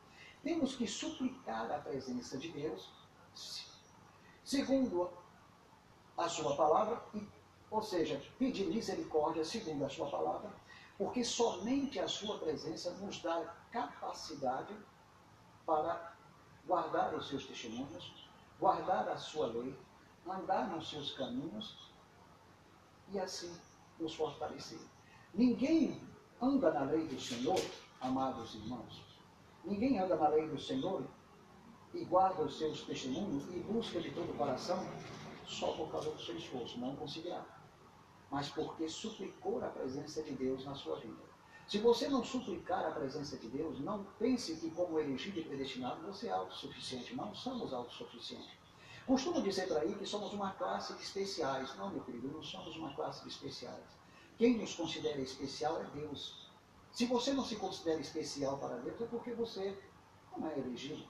[0.44, 2.92] Temos que suplicar a presença de Deus,
[4.46, 5.10] segundo
[6.18, 7.04] a sua palavra,
[7.70, 10.50] ou seja, pedir misericórdia segundo a sua palavra,
[10.98, 14.76] porque somente a sua presença nos dá capacidade
[15.66, 16.16] para
[16.66, 18.27] guardar os seus testemunhos,
[18.60, 19.78] guardar a sua lei,
[20.28, 21.92] andar nos seus caminhos
[23.10, 23.56] e assim
[24.00, 24.80] nos fortalecer.
[25.34, 26.02] Ninguém
[26.42, 27.60] anda na lei do Senhor,
[28.02, 29.04] amados irmãos.
[29.64, 31.04] Ninguém anda na lei do Senhor
[31.94, 34.80] e guarda os seus testemunhos e busca de todo o coração
[35.46, 36.80] só por causa do seu esforço.
[36.80, 37.44] Não conseguirá.
[38.30, 41.24] Mas porque suplicou a presença de Deus na sua vida.
[41.68, 46.02] Se você não suplicar a presença de Deus, não pense que, como elegido e predestinado,
[46.06, 47.14] você é autossuficiente.
[47.14, 48.56] Não somos autossuficientes.
[49.06, 51.76] Costumo dizer para aí que somos uma classe de especiais.
[51.76, 53.84] Não, meu querido, não somos uma classe de especiais.
[54.38, 56.50] Quem nos considera especial é Deus.
[56.94, 59.78] Se você não se considera especial para Deus, é porque você
[60.38, 61.06] não é elegido.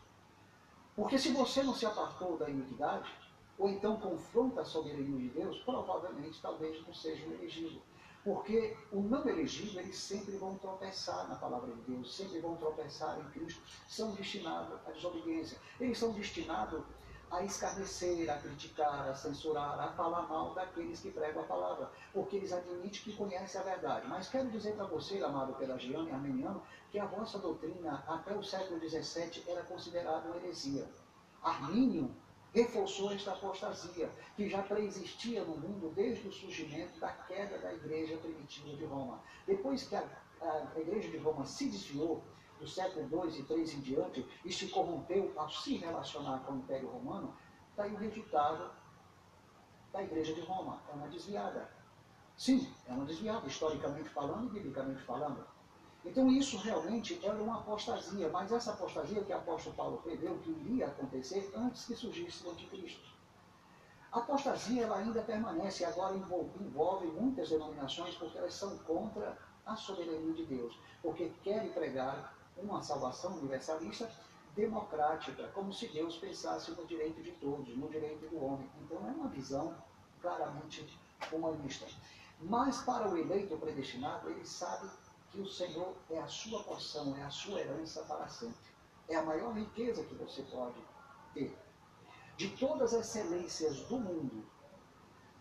[0.95, 3.11] Porque se você não se apartou da iniquidade,
[3.59, 7.79] ou então confronta a soberania de Deus, provavelmente talvez não seja um elegido.
[8.23, 13.19] Porque o não elegido, eles sempre vão tropeçar na palavra de Deus, sempre vão tropeçar
[13.19, 15.57] em Cristo, são destinados à desobediência.
[15.79, 16.83] Eles são destinados
[17.29, 22.37] a escarnecer, a criticar, a censurar, a falar mal daqueles que pregam a palavra, porque
[22.37, 24.07] eles admitem que conhecem a verdade.
[24.07, 28.43] Mas quero dizer para você, amado pelagiano e armeniano, que a vossa doutrina, até o
[28.43, 30.87] século XVII, era considerada uma heresia.
[31.43, 32.13] Armínio
[32.57, 38.17] reforçou esta apostasia, que já preexistia no mundo desde o surgimento da queda da igreja
[38.17, 39.21] primitiva de Roma.
[39.45, 40.03] Depois que a,
[40.41, 42.23] a igreja de Roma se desviou,
[42.59, 46.57] do século II e III em diante, e se corrompeu ao se relacionar com o
[46.57, 47.37] Império Romano,
[47.75, 48.71] daí o resultado
[49.93, 50.81] da igreja de Roma.
[50.89, 51.69] É uma desviada.
[52.35, 55.45] Sim, é uma desviada, historicamente falando e biblicamente falando.
[56.07, 60.51] Então isso realmente era uma apostasia, mas essa apostasia que o apóstolo Paulo preveu que
[60.51, 63.09] iria acontecer antes que surgisse o anticristo.
[64.11, 69.75] A apostasia ela ainda permanece, agora envolve, envolve muitas denominações, porque elas são contra a
[69.75, 74.09] soberania de Deus, porque querem pregar uma salvação universalista
[74.55, 78.69] democrática, como se Deus pensasse no direito de todos, no direito do homem.
[78.81, 79.75] Então é uma visão
[80.21, 80.87] claramente
[81.31, 81.85] humanista.
[82.39, 84.89] Mas para o eleito predestinado, ele sabe
[85.31, 88.71] que o Senhor é a sua porção, é a sua herança para sempre.
[89.07, 90.81] É a maior riqueza que você pode
[91.33, 91.57] ter.
[92.35, 94.45] De todas as excelências do mundo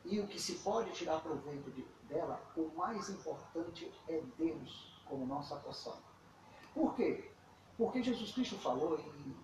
[0.05, 5.27] e o que se pode tirar proveito de, dela, o mais importante é Deus como
[5.27, 5.97] nossa porção.
[6.73, 7.31] Por quê?
[7.77, 9.37] Porque Jesus Cristo falou em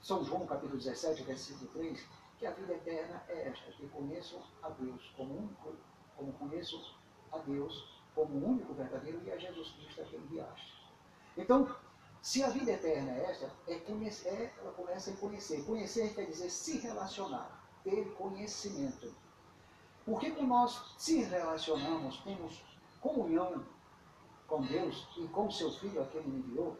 [0.00, 2.04] São João capítulo 17, versículo 3,
[2.38, 5.76] que a vida eterna é esta, que conheçam a Deus como único,
[6.16, 6.96] como conheço
[7.30, 10.72] a Deus como o único verdadeiro e a Jesus Cristo a quem enviaste.
[11.36, 11.74] Então,
[12.20, 15.64] se a vida eterna é esta, é conhecer, é, ela começa a conhecer.
[15.64, 19.12] Conhecer quer dizer se relacionar, ter conhecimento.
[20.04, 22.62] Porque quando nós se relacionamos, temos
[23.00, 23.64] comunhão
[24.46, 26.78] com Deus e com seu Filho a quem ele enviou,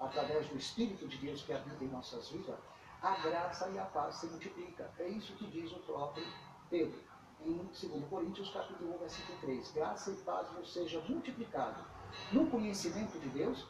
[0.00, 2.58] através do Espírito de Deus que habita em nossas vidas,
[3.02, 4.90] a graça e a paz se multiplica.
[4.98, 6.26] É isso que diz o próprio
[6.70, 6.98] Pedro
[7.46, 9.70] em 2 Coríntios capítulo 1, versículo 3.
[9.72, 11.84] Graça e paz vos seja multiplicado
[12.32, 13.64] no conhecimento de Deus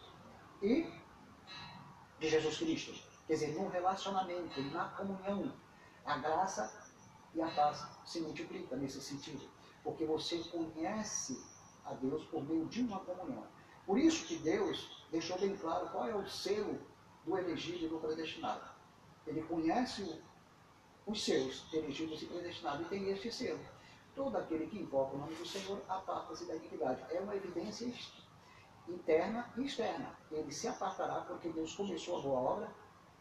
[0.62, 0.90] e
[2.18, 2.94] de Jesus Cristo.
[3.26, 5.52] Quer dizer, no relacionamento, na comunhão,
[6.06, 6.72] a graça
[7.34, 9.46] e a paz se multiplica nesse sentido.
[9.84, 11.44] Porque você conhece
[11.84, 13.46] a Deus por meio de uma comunhão.
[13.84, 16.80] Por isso que Deus deixou bem claro qual é o selo
[17.26, 18.64] do elegido e do predestinado.
[19.26, 20.18] Ele conhece
[21.06, 23.60] os seus elegidos e predestinados, e tem este selo.
[24.14, 27.04] Todo aquele que invoca o nome do Senhor aparta-se da iniquidade.
[27.10, 27.92] É uma evidência
[28.88, 30.18] interna e externa.
[30.30, 32.70] Ele se apartará porque Deus começou a boa obra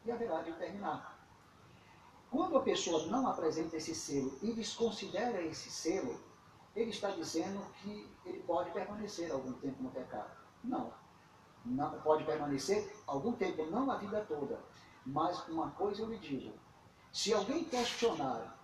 [0.03, 1.15] e haverá de terminar.
[2.31, 6.19] Quando a pessoa não apresenta esse selo e desconsidera esse selo,
[6.75, 10.35] ele está dizendo que ele pode permanecer algum tempo no pecado.
[10.63, 10.91] Não.
[11.63, 14.59] Não pode permanecer algum tempo, não a vida toda.
[15.05, 16.53] Mas uma coisa eu lhe digo:
[17.15, 18.59] se alguém questionar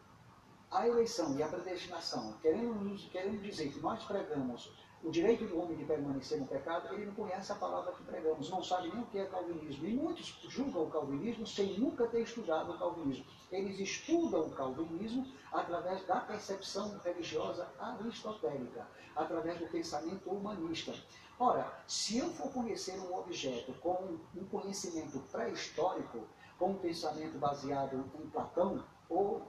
[0.70, 4.70] a eleição e a predestinação, querendo, querendo dizer que nós pregamos
[5.02, 8.50] o direito do homem de permanecer no pecado, ele não conhece a palavra que pregamos,
[8.50, 9.88] não sabe nem o que é calvinismo.
[9.88, 13.26] E muitos julgam o calvinismo sem nunca ter estudado o calvinismo.
[13.50, 18.86] Eles estudam o calvinismo através da percepção religiosa aristotélica,
[19.16, 20.94] através do pensamento humanista.
[21.40, 26.28] Ora, se eu for conhecer um objeto com um conhecimento pré-histórico,
[26.62, 29.42] com um pensamento baseado em Platão ou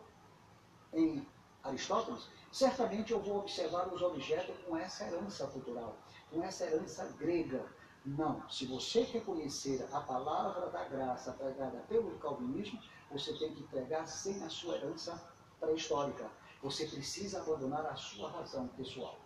[0.94, 1.28] em
[1.62, 5.94] Aristóteles, certamente eu vou observar os objetos com essa herança cultural,
[6.30, 7.66] com essa herança grega.
[8.02, 13.62] Não, se você quer conhecer a palavra da graça pregada pelo calvinismo, você tem que
[13.64, 15.22] pregar sem a sua herança
[15.60, 16.30] pré-histórica.
[16.62, 19.18] Você precisa abandonar a sua razão pessoal.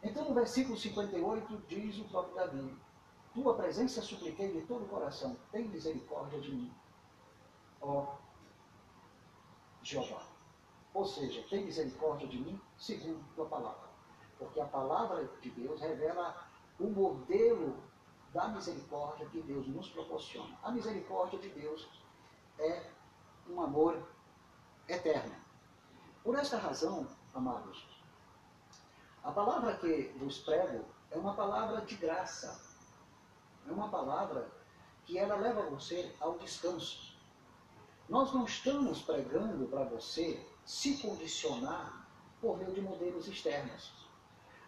[0.00, 2.72] Então, no versículo 58, diz o próprio Davi:
[3.34, 6.72] Tua presença supliquei de todo o coração, tem misericórdia de mim,
[7.80, 8.16] ó
[9.82, 10.22] Jeová.
[10.94, 13.88] Ou seja, tem misericórdia de mim segundo tua palavra.
[14.38, 17.76] Porque a palavra de Deus revela o modelo
[18.32, 20.58] da misericórdia que Deus nos proporciona.
[20.62, 21.88] A misericórdia de Deus
[22.58, 22.90] é
[23.48, 24.02] um amor
[24.88, 25.34] eterno.
[26.22, 27.86] Por esta razão, amados,
[29.22, 32.60] a palavra que vos prego é uma palavra de graça.
[33.66, 34.50] É uma palavra
[35.04, 37.15] que ela leva você ao descanso.
[38.08, 42.08] Nós não estamos pregando para você se condicionar
[42.40, 43.92] por meio de modelos externos.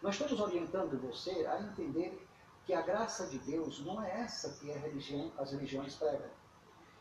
[0.01, 2.27] Nós estamos orientando você a entender
[2.65, 6.29] que a graça de Deus não é essa que religião, as religiões pregam.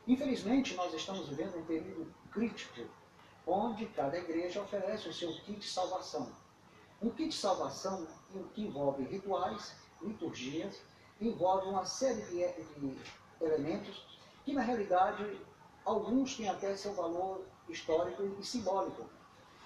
[0.07, 2.88] Infelizmente, nós estamos vivendo um período crítico,
[3.44, 6.31] onde cada igreja oferece o seu kit de salvação.
[7.03, 8.07] Um kit de salvação
[8.55, 10.81] que envolve rituais, liturgias,
[11.20, 12.46] envolve uma série de,
[12.81, 12.96] de
[13.40, 15.38] elementos que, na realidade,
[15.88, 19.07] alguns têm até seu valor histórico e simbólico.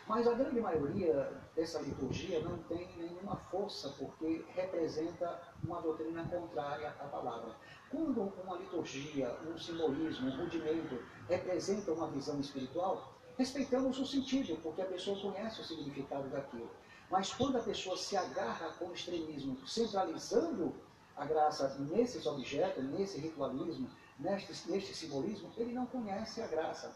[0.06, 6.88] Mas a grande maioria dessa liturgia não tem nenhuma força, porque representa uma doutrina contrária
[7.00, 7.54] à palavra.
[7.90, 14.82] Quando uma liturgia, um simbolismo, um rudimento representa uma visão espiritual, respeitamos o sentido, porque
[14.82, 16.70] a pessoa conhece o significado daquilo.
[17.10, 20.72] Mas quando a pessoa se agarra com extremismo, centralizando
[21.16, 23.88] a graça nesses objetos, nesse ritualismo,
[24.22, 26.94] neste, neste simbolismo, ele não conhece a graça.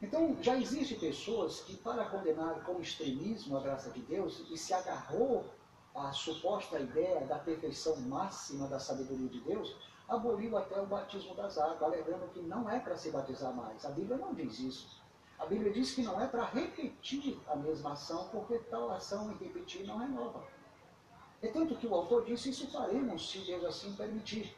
[0.00, 4.72] Então, já existem pessoas que, para condenar com extremismo a graça de Deus, e se
[4.74, 5.44] agarrou
[5.94, 9.76] à suposta ideia da perfeição máxima da sabedoria de Deus,
[10.08, 13.84] aboliu até o batismo das águas, alegando que não é para se batizar mais.
[13.84, 15.02] A Bíblia não diz isso.
[15.38, 19.36] A Bíblia diz que não é para repetir a mesma ação, porque tal ação em
[19.36, 20.44] repetir não é nova.
[21.40, 24.56] É tanto que o autor disse: Isso faremos, se Deus assim permitir.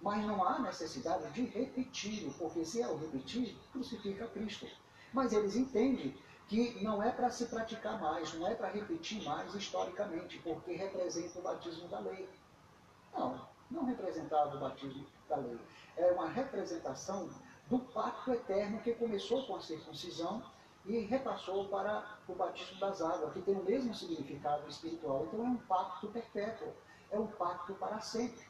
[0.00, 4.66] Mas não há necessidade de repetir, porque se é o repetir, crucifica Cristo.
[5.12, 6.14] Mas eles entendem
[6.48, 11.38] que não é para se praticar mais, não é para repetir mais historicamente, porque representa
[11.38, 12.28] o batismo da lei.
[13.12, 15.58] Não, não representava o batismo da lei.
[15.96, 17.30] É uma representação
[17.68, 20.42] do pacto eterno que começou com a circuncisão
[20.84, 25.24] e repassou para o batismo das águas, que tem o mesmo significado espiritual.
[25.26, 26.68] Então é um pacto perpétuo,
[27.10, 28.44] é um pacto para sempre.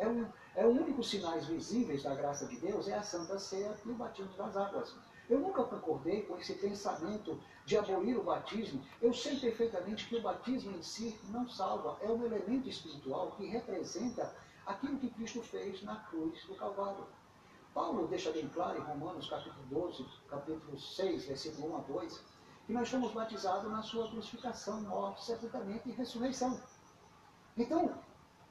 [0.00, 3.76] É um, é o único sinais visíveis da graça de Deus é a Santa Ceia
[3.84, 4.96] e o batismo das águas.
[5.28, 8.82] Eu nunca concordei com esse pensamento de abolir o batismo.
[9.02, 13.44] Eu sei perfeitamente que o batismo em si não salva, é um elemento espiritual que
[13.44, 14.34] representa
[14.64, 17.06] aquilo que Cristo fez na cruz do Calvário.
[17.74, 22.24] Paulo deixa bem claro em Romanos capítulo 12, capítulo 6, versículo 1 a 2,
[22.66, 26.58] que nós fomos batizados na sua crucificação, morte, sepultamento e ressurreição.
[27.54, 27.94] Então,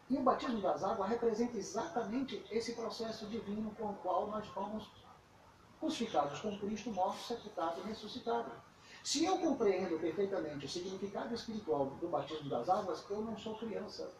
[0.09, 4.89] e o batismo das águas representa exatamente esse processo divino com o qual nós fomos
[5.79, 8.53] crucificados com Cristo, mortos, sepultados e ressuscitados.
[9.03, 14.11] Se eu compreendo perfeitamente o significado espiritual do batismo das águas, eu não sou criança.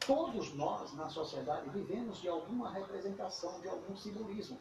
[0.00, 4.58] Todos nós na sociedade vivemos de alguma representação, de algum simbolismo.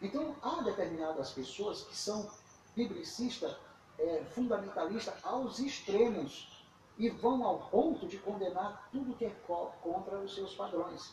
[0.00, 2.30] Então, há determinadas pessoas que são
[2.74, 3.54] biblicistas,
[3.98, 6.51] é, fundamentalistas aos extremos,
[7.02, 9.30] e vão ao ponto de condenar tudo que é
[9.82, 11.12] contra os seus padrões.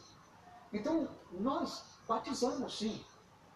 [0.71, 3.03] Então, nós batizamos sim.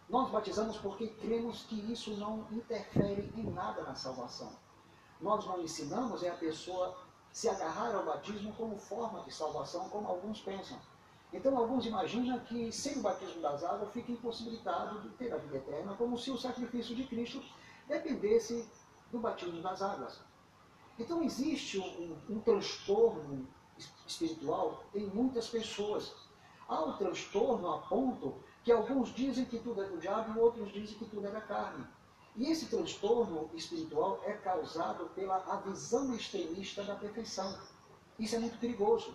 [0.08, 4.52] Nós batizamos porque cremos que isso não interfere em nada na salvação.
[5.20, 6.98] Nós não ensinamos é a pessoa
[7.30, 10.76] se agarrar ao batismo como forma de salvação, como alguns pensam.
[11.32, 15.58] Então, alguns imaginam que sem o batismo das águas fica impossibilitado de ter a vida
[15.58, 17.40] eterna, como se o sacrifício de Cristo
[17.86, 18.68] dependesse
[19.12, 20.33] do batismo das águas.
[20.98, 23.48] Então, existe um, um, um transtorno
[24.06, 26.14] espiritual em muitas pessoas.
[26.68, 30.72] Há um transtorno a ponto que alguns dizem que tudo é do diabo e outros
[30.72, 31.86] dizem que tudo é da carne.
[32.36, 37.56] E esse transtorno espiritual é causado pela a visão extremista da perfeição.
[38.18, 39.14] Isso é muito perigoso.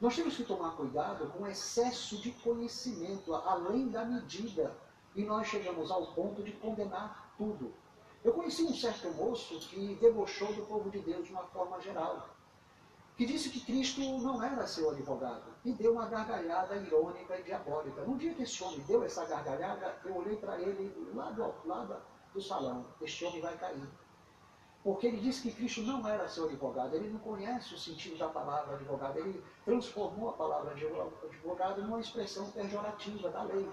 [0.00, 4.76] Nós temos que tomar cuidado com o excesso de conhecimento, além da medida,
[5.14, 7.72] e nós chegamos ao ponto de condenar tudo.
[8.24, 12.26] Eu conheci um certo moço que debochou do povo de Deus de uma forma geral,
[13.18, 18.00] que disse que Cristo não era seu advogado, e deu uma gargalhada irônica e diabólica.
[18.02, 21.96] No dia que esse homem deu essa gargalhada, eu olhei para ele lá do, lado
[22.32, 23.86] do salão, este homem vai cair.
[24.82, 28.28] Porque ele disse que Cristo não era seu advogado, ele não conhece o sentido da
[28.28, 33.68] palavra advogado, ele transformou a palavra advogado numa expressão pejorativa da lei.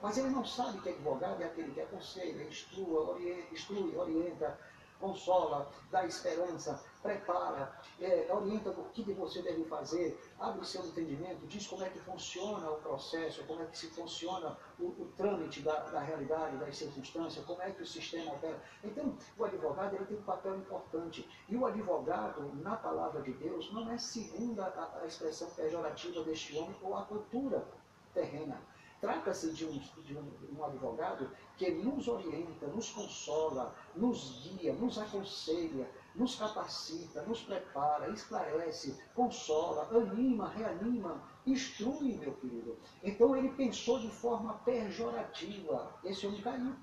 [0.00, 4.58] Mas ele não sabe que advogado é aquele que aconselha, instrua, orienta, instrui, orienta,
[5.00, 11.46] consola, dá esperança, prepara, é, orienta o que você deve fazer, abre o seu entendimento,
[11.46, 15.62] diz como é que funciona o processo, como é que se funciona o, o trâmite
[15.62, 18.60] da, da, realidade, das circunstâncias, como é que o sistema opera.
[18.82, 21.28] Então, o advogado ele tem um papel importante.
[21.48, 26.56] E o advogado, na palavra de Deus, não é segundo a, a expressão pejorativa deste
[26.56, 27.64] homem ou a cultura
[28.12, 28.60] terrena.
[29.00, 34.98] Trata-se de, um, de um, um, advogado que nos orienta, nos consola, nos guia, nos
[34.98, 42.76] aconselha, nos capacita, nos prepara, esclarece, consola, anima, reanima, instrui, meu querido.
[43.02, 45.94] Então ele pensou de forma pejorativa.
[46.02, 46.74] Esse homem caiu.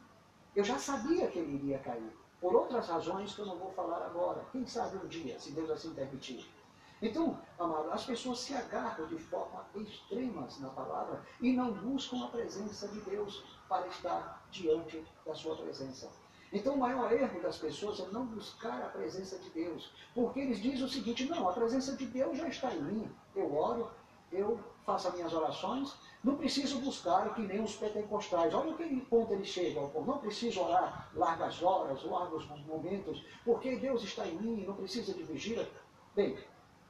[0.56, 2.16] Eu já sabia que ele iria cair.
[2.40, 4.46] Por outras razões que eu não vou falar agora.
[4.54, 6.50] Quem sabe um dia, se Deus assim permitir.
[7.02, 12.28] Então, amado, as pessoas se agarram de forma extremas na palavra e não buscam a
[12.30, 16.10] presença de Deus para estar diante da sua presença.
[16.54, 20.62] Então, o maior erro das pessoas é não buscar a presença de Deus, porque eles
[20.62, 23.12] dizem o seguinte: não, a presença de Deus já está em mim.
[23.36, 23.92] Eu oro,
[24.32, 25.94] eu faço as minhas orações,
[26.24, 28.54] não preciso buscar que nem os pentecostais.
[28.54, 29.92] Olha o que ponto eles chegam.
[30.06, 35.24] Não preciso orar largas horas, largos momentos, porque Deus está em mim, não precisa de
[35.24, 35.68] vigília.
[36.16, 36.38] Bem,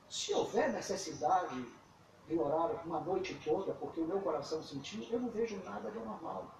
[0.09, 1.65] se houver necessidade
[2.27, 5.97] de orar uma noite toda, porque o meu coração sentiu, eu não vejo nada de
[5.97, 6.51] anormal.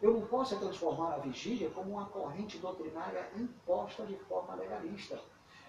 [0.00, 5.20] Eu não posso transformar a vigília como uma corrente doutrinária imposta de forma legalista.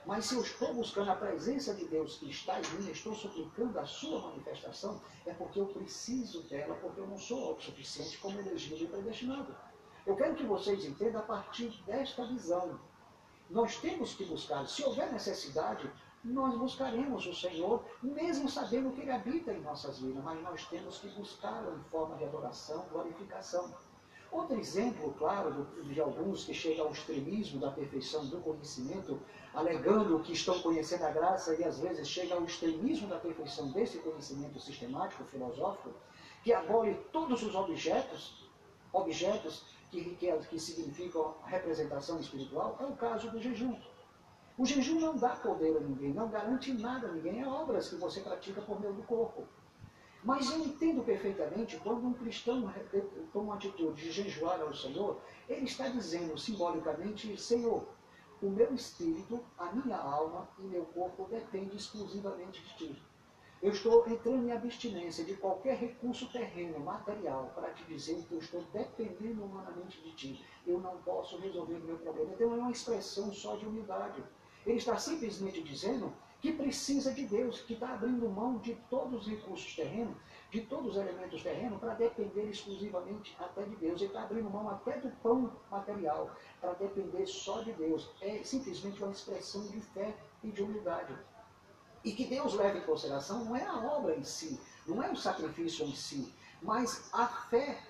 [0.06, 3.80] Mas se eu estou buscando a presença de Deus que está em mim, estou suplicando
[3.80, 8.84] a sua manifestação, é porque eu preciso dela, porque eu não sou autossuficiente como elegido
[8.84, 9.56] e predestinado.
[10.06, 12.78] Eu quero que vocês entendam a partir desta visão.
[13.50, 15.90] Nós temos que buscar, se houver necessidade,
[16.24, 20.98] nós buscaremos o Senhor, mesmo sabendo que Ele habita em nossas vidas, mas nós temos
[21.00, 23.74] que buscá-lo em forma de adoração, glorificação.
[24.32, 29.20] Outro exemplo, claro, de alguns que chegam ao extremismo da perfeição do conhecimento,
[29.54, 34.00] alegando que estão conhecendo a graça e às vezes chega ao extremismo da perfeição desse
[34.00, 35.92] conhecimento sistemático, filosófico,
[36.44, 38.50] que abole todos os objetos,
[38.92, 43.78] objetos que, que, que significam representação espiritual, é o caso do jejum.
[44.56, 47.96] O jejum não dá poder a ninguém, não garante nada a ninguém, é obras que
[47.96, 49.48] você pratica por meio do corpo.
[50.24, 52.72] Mas eu entendo perfeitamente quando um cristão
[53.34, 57.84] toma uma atitude de jejuar ao Senhor, ele está dizendo simbolicamente: Senhor,
[58.42, 63.04] o meu espírito, a minha alma e meu corpo dependem exclusivamente de ti.
[63.62, 68.40] Eu estou entrando em abstinência de qualquer recurso terreno, material, para te dizer que eu
[68.40, 70.46] estou dependendo humanamente de ti.
[70.68, 72.34] Eu não posso resolver o meu problema.
[72.34, 74.22] Então é uma expressão só de humildade.
[74.66, 79.28] Ele está simplesmente dizendo que precisa de Deus, que está abrindo mão de todos os
[79.28, 80.18] recursos terrenos,
[80.52, 84.02] de todos os elementos terrenos, para depender exclusivamente até de Deus.
[84.02, 88.10] Ele está abrindo mão até do pão material, para depender só de Deus.
[88.22, 91.18] É simplesmente uma expressão de fé e de humildade.
[92.04, 95.16] E que Deus leva em consideração não é a obra em si, não é o
[95.16, 97.82] sacrifício em si, mas a fé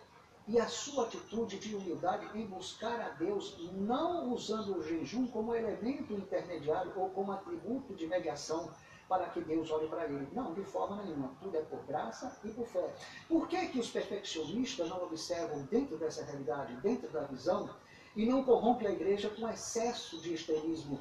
[0.45, 5.55] e a sua atitude de humildade em buscar a Deus, não usando o jejum como
[5.55, 8.69] elemento intermediário ou como atributo de mediação
[9.07, 10.27] para que Deus olhe para ele.
[10.33, 11.31] Não, de forma nenhuma.
[11.39, 12.93] Tudo é por graça e por fé.
[13.27, 17.69] Por que, que os perfeccionistas não observam dentro dessa realidade, dentro da visão,
[18.15, 20.99] e não corrompem a igreja com excesso de extremismo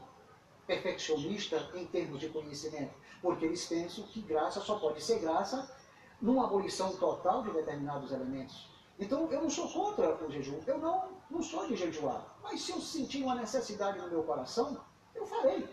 [0.66, 2.95] perfeccionista em termos de conhecimento?
[3.20, 5.74] Porque eles pensam que graça só pode ser graça
[6.20, 8.71] numa abolição total de determinados elementos.
[9.03, 12.24] Então, eu não sou contra o jejum, eu não, não sou de jejuar.
[12.40, 14.80] Mas se eu sentir uma necessidade no meu coração,
[15.12, 15.68] eu farei.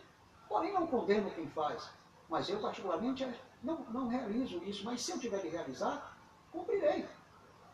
[0.47, 1.91] Porém, não condeno quem faz.
[2.27, 4.83] Mas eu, particularmente, não, não realizo isso.
[4.83, 6.17] Mas se eu tiver de realizar,
[6.51, 7.07] cumprirei.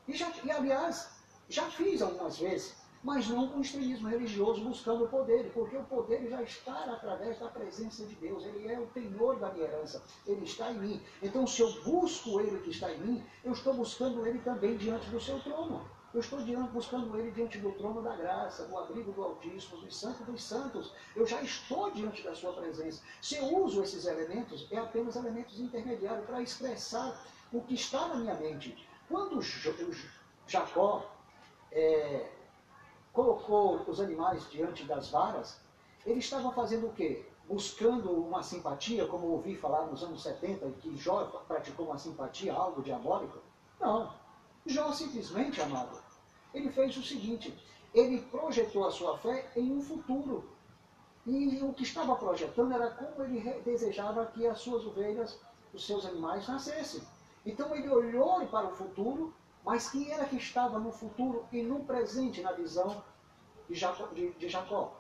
[0.10, 1.10] E, já, e aliás,
[1.48, 2.76] já fiz algumas vezes
[3.06, 7.48] mas não com extremismo religioso buscando o poder, porque o poder já está através da
[7.48, 11.02] presença de Deus, ele é o penhor da minha herança, ele está em mim.
[11.22, 15.08] Então, se eu busco ele que está em mim, eu estou buscando ele também diante
[15.12, 15.86] do seu trono.
[16.16, 19.96] Eu estou diante, buscando ele diante do trono da graça, do abrigo do Altíssimo, dos
[19.96, 20.92] santos dos santos.
[21.16, 23.04] Eu já estou diante da sua presença.
[23.22, 28.16] Se eu uso esses elementos, é apenas elementos intermediários para expressar o que está na
[28.16, 28.76] minha mente.
[29.08, 29.40] Quando
[30.48, 31.06] Jacó
[31.72, 32.30] é,
[33.16, 35.58] colocou os animais diante das varas,
[36.06, 37.26] eles estavam fazendo o quê?
[37.48, 42.84] Buscando uma simpatia, como ouvi falar nos anos 70, que Jó praticou uma simpatia, algo
[42.84, 43.40] diabólico?
[43.80, 44.12] Não.
[44.66, 45.98] Jó simplesmente, amado,
[46.54, 47.58] ele fez o seguinte,
[47.94, 50.50] ele projetou a sua fé em um futuro.
[51.26, 55.40] E o que estava projetando era como ele desejava que as suas ovelhas,
[55.74, 57.02] os seus animais, nascessem.
[57.46, 59.34] Então ele olhou para o futuro
[59.66, 63.04] mas quem era que estava no futuro e no presente na visão
[63.68, 64.96] de Jacó,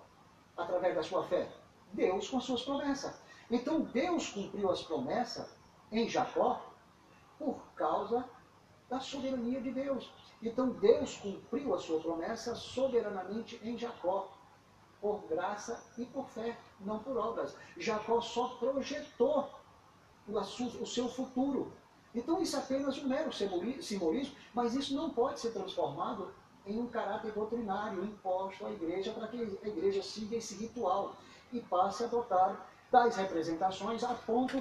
[0.58, 1.48] através da sua fé?
[1.94, 3.16] Deus com suas promessas.
[3.50, 5.56] Então Deus cumpriu as promessas
[5.92, 6.66] em Jacó
[7.38, 8.28] por causa
[8.90, 10.12] da soberania de Deus.
[10.42, 14.32] Então Deus cumpriu a sua promessa soberanamente em Jacó,
[15.00, 17.56] por graça e por fé, não por obras.
[17.78, 19.48] Jacó só projetou
[20.28, 21.72] o seu futuro.
[22.16, 26.32] Então isso é apenas um mero simbolismo, mas isso não pode ser transformado
[26.66, 31.16] em um caráter doutrinário imposto à igreja para que a igreja siga esse ritual
[31.52, 34.58] e passe a adotar tais representações a ponto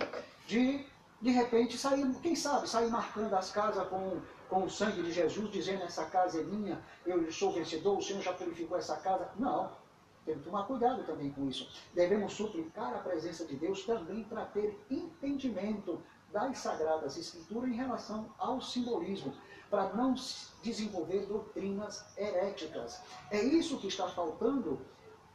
[0.46, 0.84] de,
[1.22, 5.50] de repente, sair, quem sabe, sair marcando as casas com, com o sangue de Jesus,
[5.50, 9.30] dizendo essa casa é minha, eu sou vencedor, o Senhor já purificou essa casa.
[9.38, 9.70] Não,
[10.24, 11.68] temos que tomar cuidado também com isso.
[11.94, 16.02] Devemos suplicar a presença de Deus também para ter entendimento
[16.34, 19.32] das Sagradas Escrituras em relação ao simbolismo,
[19.70, 20.14] para não
[20.62, 23.00] desenvolver doutrinas heréticas.
[23.30, 24.80] É isso que está faltando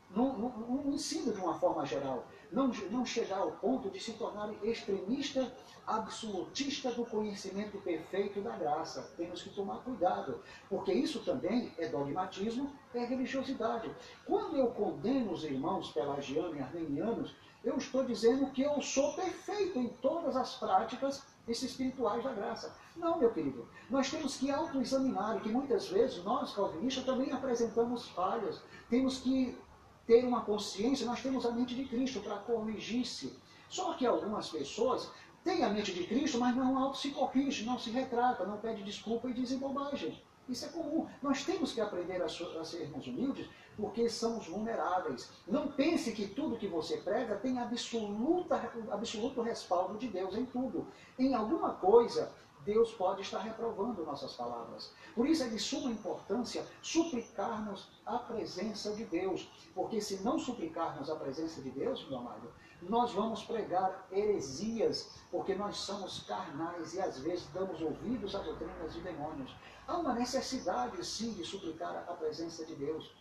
[0.10, 2.28] no, no, no, ensino de uma forma geral.
[2.52, 5.56] Não, não chegar ao ponto de se tornar extremista,
[5.88, 9.14] absolutista do conhecimento perfeito da graça.
[9.16, 13.90] Temos que tomar cuidado, porque isso também é dogmatismo, é religiosidade.
[14.26, 19.78] Quando eu condeno os irmãos pelagianos e armenianos, eu estou dizendo que eu sou perfeito
[19.78, 22.76] em todas as práticas espirituais da graça.
[22.96, 23.68] Não, meu querido.
[23.90, 28.62] Nós temos que autoexaminar que muitas vezes nós, calvinistas, também apresentamos falhas.
[28.90, 29.58] Temos que
[30.06, 33.38] ter uma consciência, nós temos a mente de Cristo para corrigir-se.
[33.68, 35.10] Só que algumas pessoas
[35.44, 38.84] têm a mente de Cristo, mas não auto se corrige, não se retrata, não pede
[38.84, 40.22] desculpa e dizem bobagem.
[40.50, 41.08] Isso é comum.
[41.22, 43.48] Nós temos que aprender a, a sermos humildes
[43.78, 45.30] porque somos vulneráveis.
[45.48, 48.56] Não pense que tudo que você prega tem absoluta,
[48.92, 50.88] absoluto respaldo de Deus em tudo.
[51.18, 52.32] Em alguma coisa,
[52.70, 54.92] Deus pode estar reprovando nossas palavras.
[55.16, 59.50] Por isso é de suma importância suplicarmos a presença de Deus.
[59.74, 62.48] Porque se não suplicarmos a presença de Deus, meu amado,
[62.84, 68.94] nós vamos pregar heresias, porque nós somos carnais e às vezes damos ouvidos a doutrinas
[68.94, 69.52] de demônios.
[69.88, 73.12] Há uma necessidade, sim, de suplicar a presença de Deus.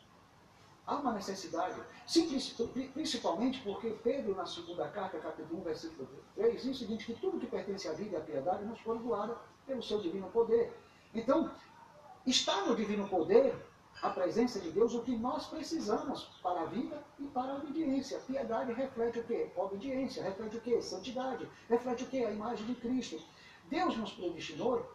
[0.89, 1.79] Há uma necessidade,
[2.95, 7.39] principalmente porque Pedro, na segunda carta, capítulo 1, versículo 3, diz o seguinte, que tudo
[7.39, 9.37] que pertence à vida e à piedade nos foi doado
[9.67, 10.73] pelo seu divino poder.
[11.15, 11.51] Então,
[12.27, 13.55] está no divino poder
[14.01, 18.19] a presença de Deus o que nós precisamos para a vida e para a obediência.
[18.21, 19.51] Piedade reflete o quê?
[19.57, 20.23] Obediência.
[20.23, 20.81] Reflete o quê?
[20.81, 21.47] Santidade.
[21.69, 22.25] Reflete o quê?
[22.25, 23.23] A imagem de Cristo.
[23.69, 24.91] Deus nos predestinou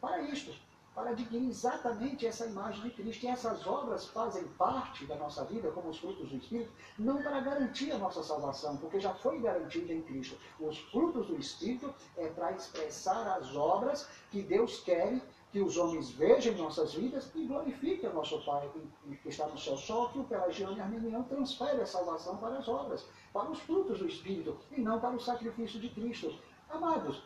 [0.00, 0.52] para isto
[0.96, 3.24] para adquirir exatamente essa imagem de Cristo.
[3.24, 7.38] E essas obras fazem parte da nossa vida, como os frutos do Espírito, não para
[7.40, 10.38] garantir a nossa salvação, porque já foi garantida em Cristo.
[10.58, 15.20] Os frutos do Espírito é para expressar as obras que Deus quer
[15.52, 18.68] que os homens vejam em nossas vidas e glorifiquem o nosso Pai
[19.22, 19.76] que está no céu.
[19.76, 23.98] Só que o pelagiano e arminiano transfere a salvação para as obras, para os frutos
[23.98, 26.34] do Espírito, e não para o sacrifício de Cristo.
[26.70, 27.22] Amados,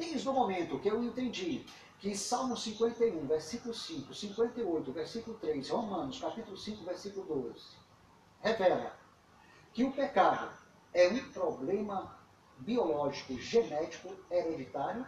[0.00, 1.66] desde o momento que eu entendi
[1.98, 7.76] que Salmo 51, versículo 5, 58, versículo 3, Romanos, capítulo 5, versículo 12,
[8.40, 8.96] revela
[9.74, 10.50] que o pecado
[10.94, 12.18] é um problema
[12.56, 15.06] biológico, genético, hereditário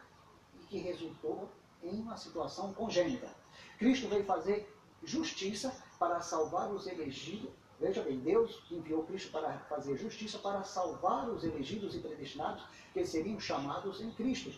[0.61, 1.49] e que resultou
[1.83, 3.35] em uma situação congênita.
[3.79, 7.51] Cristo veio fazer justiça para salvar os elegidos.
[7.81, 12.63] Veja bem, Deus enviou Cristo para fazer justiça para salvar os elegidos e predestinados
[12.93, 14.53] que seriam chamados em Cristo.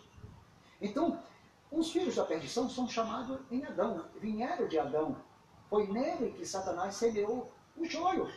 [0.85, 1.19] Então,
[1.73, 5.17] os filhos da perdição são chamados em Adão, vieram de Adão.
[5.71, 8.31] Foi nele que Satanás semeou o joio.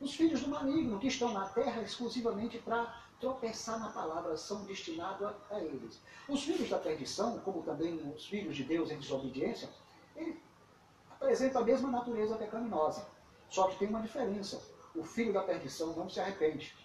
[0.00, 5.26] Os filhos do maligno, que estão na terra exclusivamente para tropeçar na palavra, são destinados
[5.26, 6.00] a, a, eles.
[6.28, 9.68] Os filhos da perdição, como também os filhos de Deus em desobediência,
[11.10, 13.08] apresentam a mesma natureza pecaminosa.
[13.48, 14.62] Só que tem uma diferença.
[14.94, 16.76] O filho da perdição não se arrepende.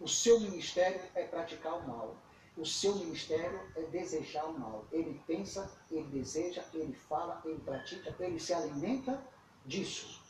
[0.00, 2.16] O seu ministério é praticar o mal.
[2.58, 4.84] O seu ministério é desejar o mal.
[4.90, 9.22] Ele pensa, ele deseja, ele fala, ele pratica, ele se alimenta
[9.64, 10.20] disso.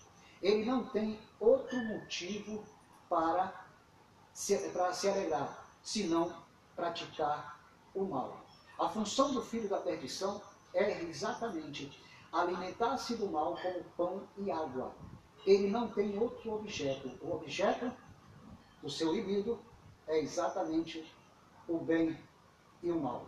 [0.43, 2.63] Ele não tem outro motivo
[3.09, 3.67] para
[4.35, 6.37] se, para se alegrar, senão
[6.77, 7.59] praticar
[7.95, 8.45] o mal.
[8.79, 10.43] A função do filho da perdição
[10.75, 11.99] é exatamente
[12.31, 14.95] alimentar-se do mal como pão e água.
[15.47, 17.11] Ele não tem outro objeto.
[17.23, 17.91] O objeto
[18.83, 19.59] do seu libido
[20.07, 21.11] é exatamente
[21.69, 22.19] o bem
[22.83, 23.27] e o mal.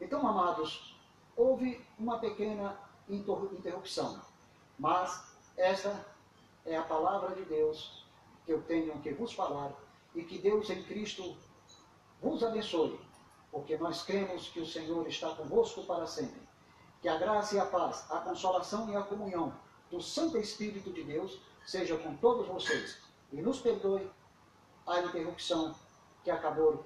[0.00, 0.96] Então, amados,
[1.36, 4.20] houve uma pequena interrupção,
[4.78, 6.06] mas esta
[6.64, 8.06] é a palavra de Deus
[8.44, 9.72] que eu tenho que vos falar
[10.14, 11.36] e que Deus em Cristo
[12.20, 12.98] vos abençoe,
[13.50, 16.40] porque nós cremos que o Senhor está convosco para sempre.
[17.00, 19.54] Que a graça e a paz, a consolação e a comunhão
[19.90, 22.98] do Santo Espírito de Deus seja com todos vocês
[23.32, 24.10] e nos perdoe
[24.86, 25.74] a interrupção
[26.24, 26.84] que acabou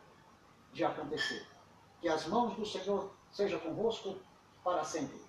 [0.73, 1.47] de acontecer.
[2.01, 4.16] Que as mãos do Senhor sejam convosco
[4.64, 5.20] para sempre.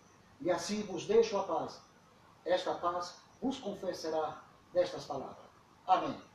[0.42, 1.80] E assim vos deixo a paz.
[2.46, 4.42] Esta paz vos confessará
[4.74, 5.46] destas palavras.
[5.86, 6.33] Amém.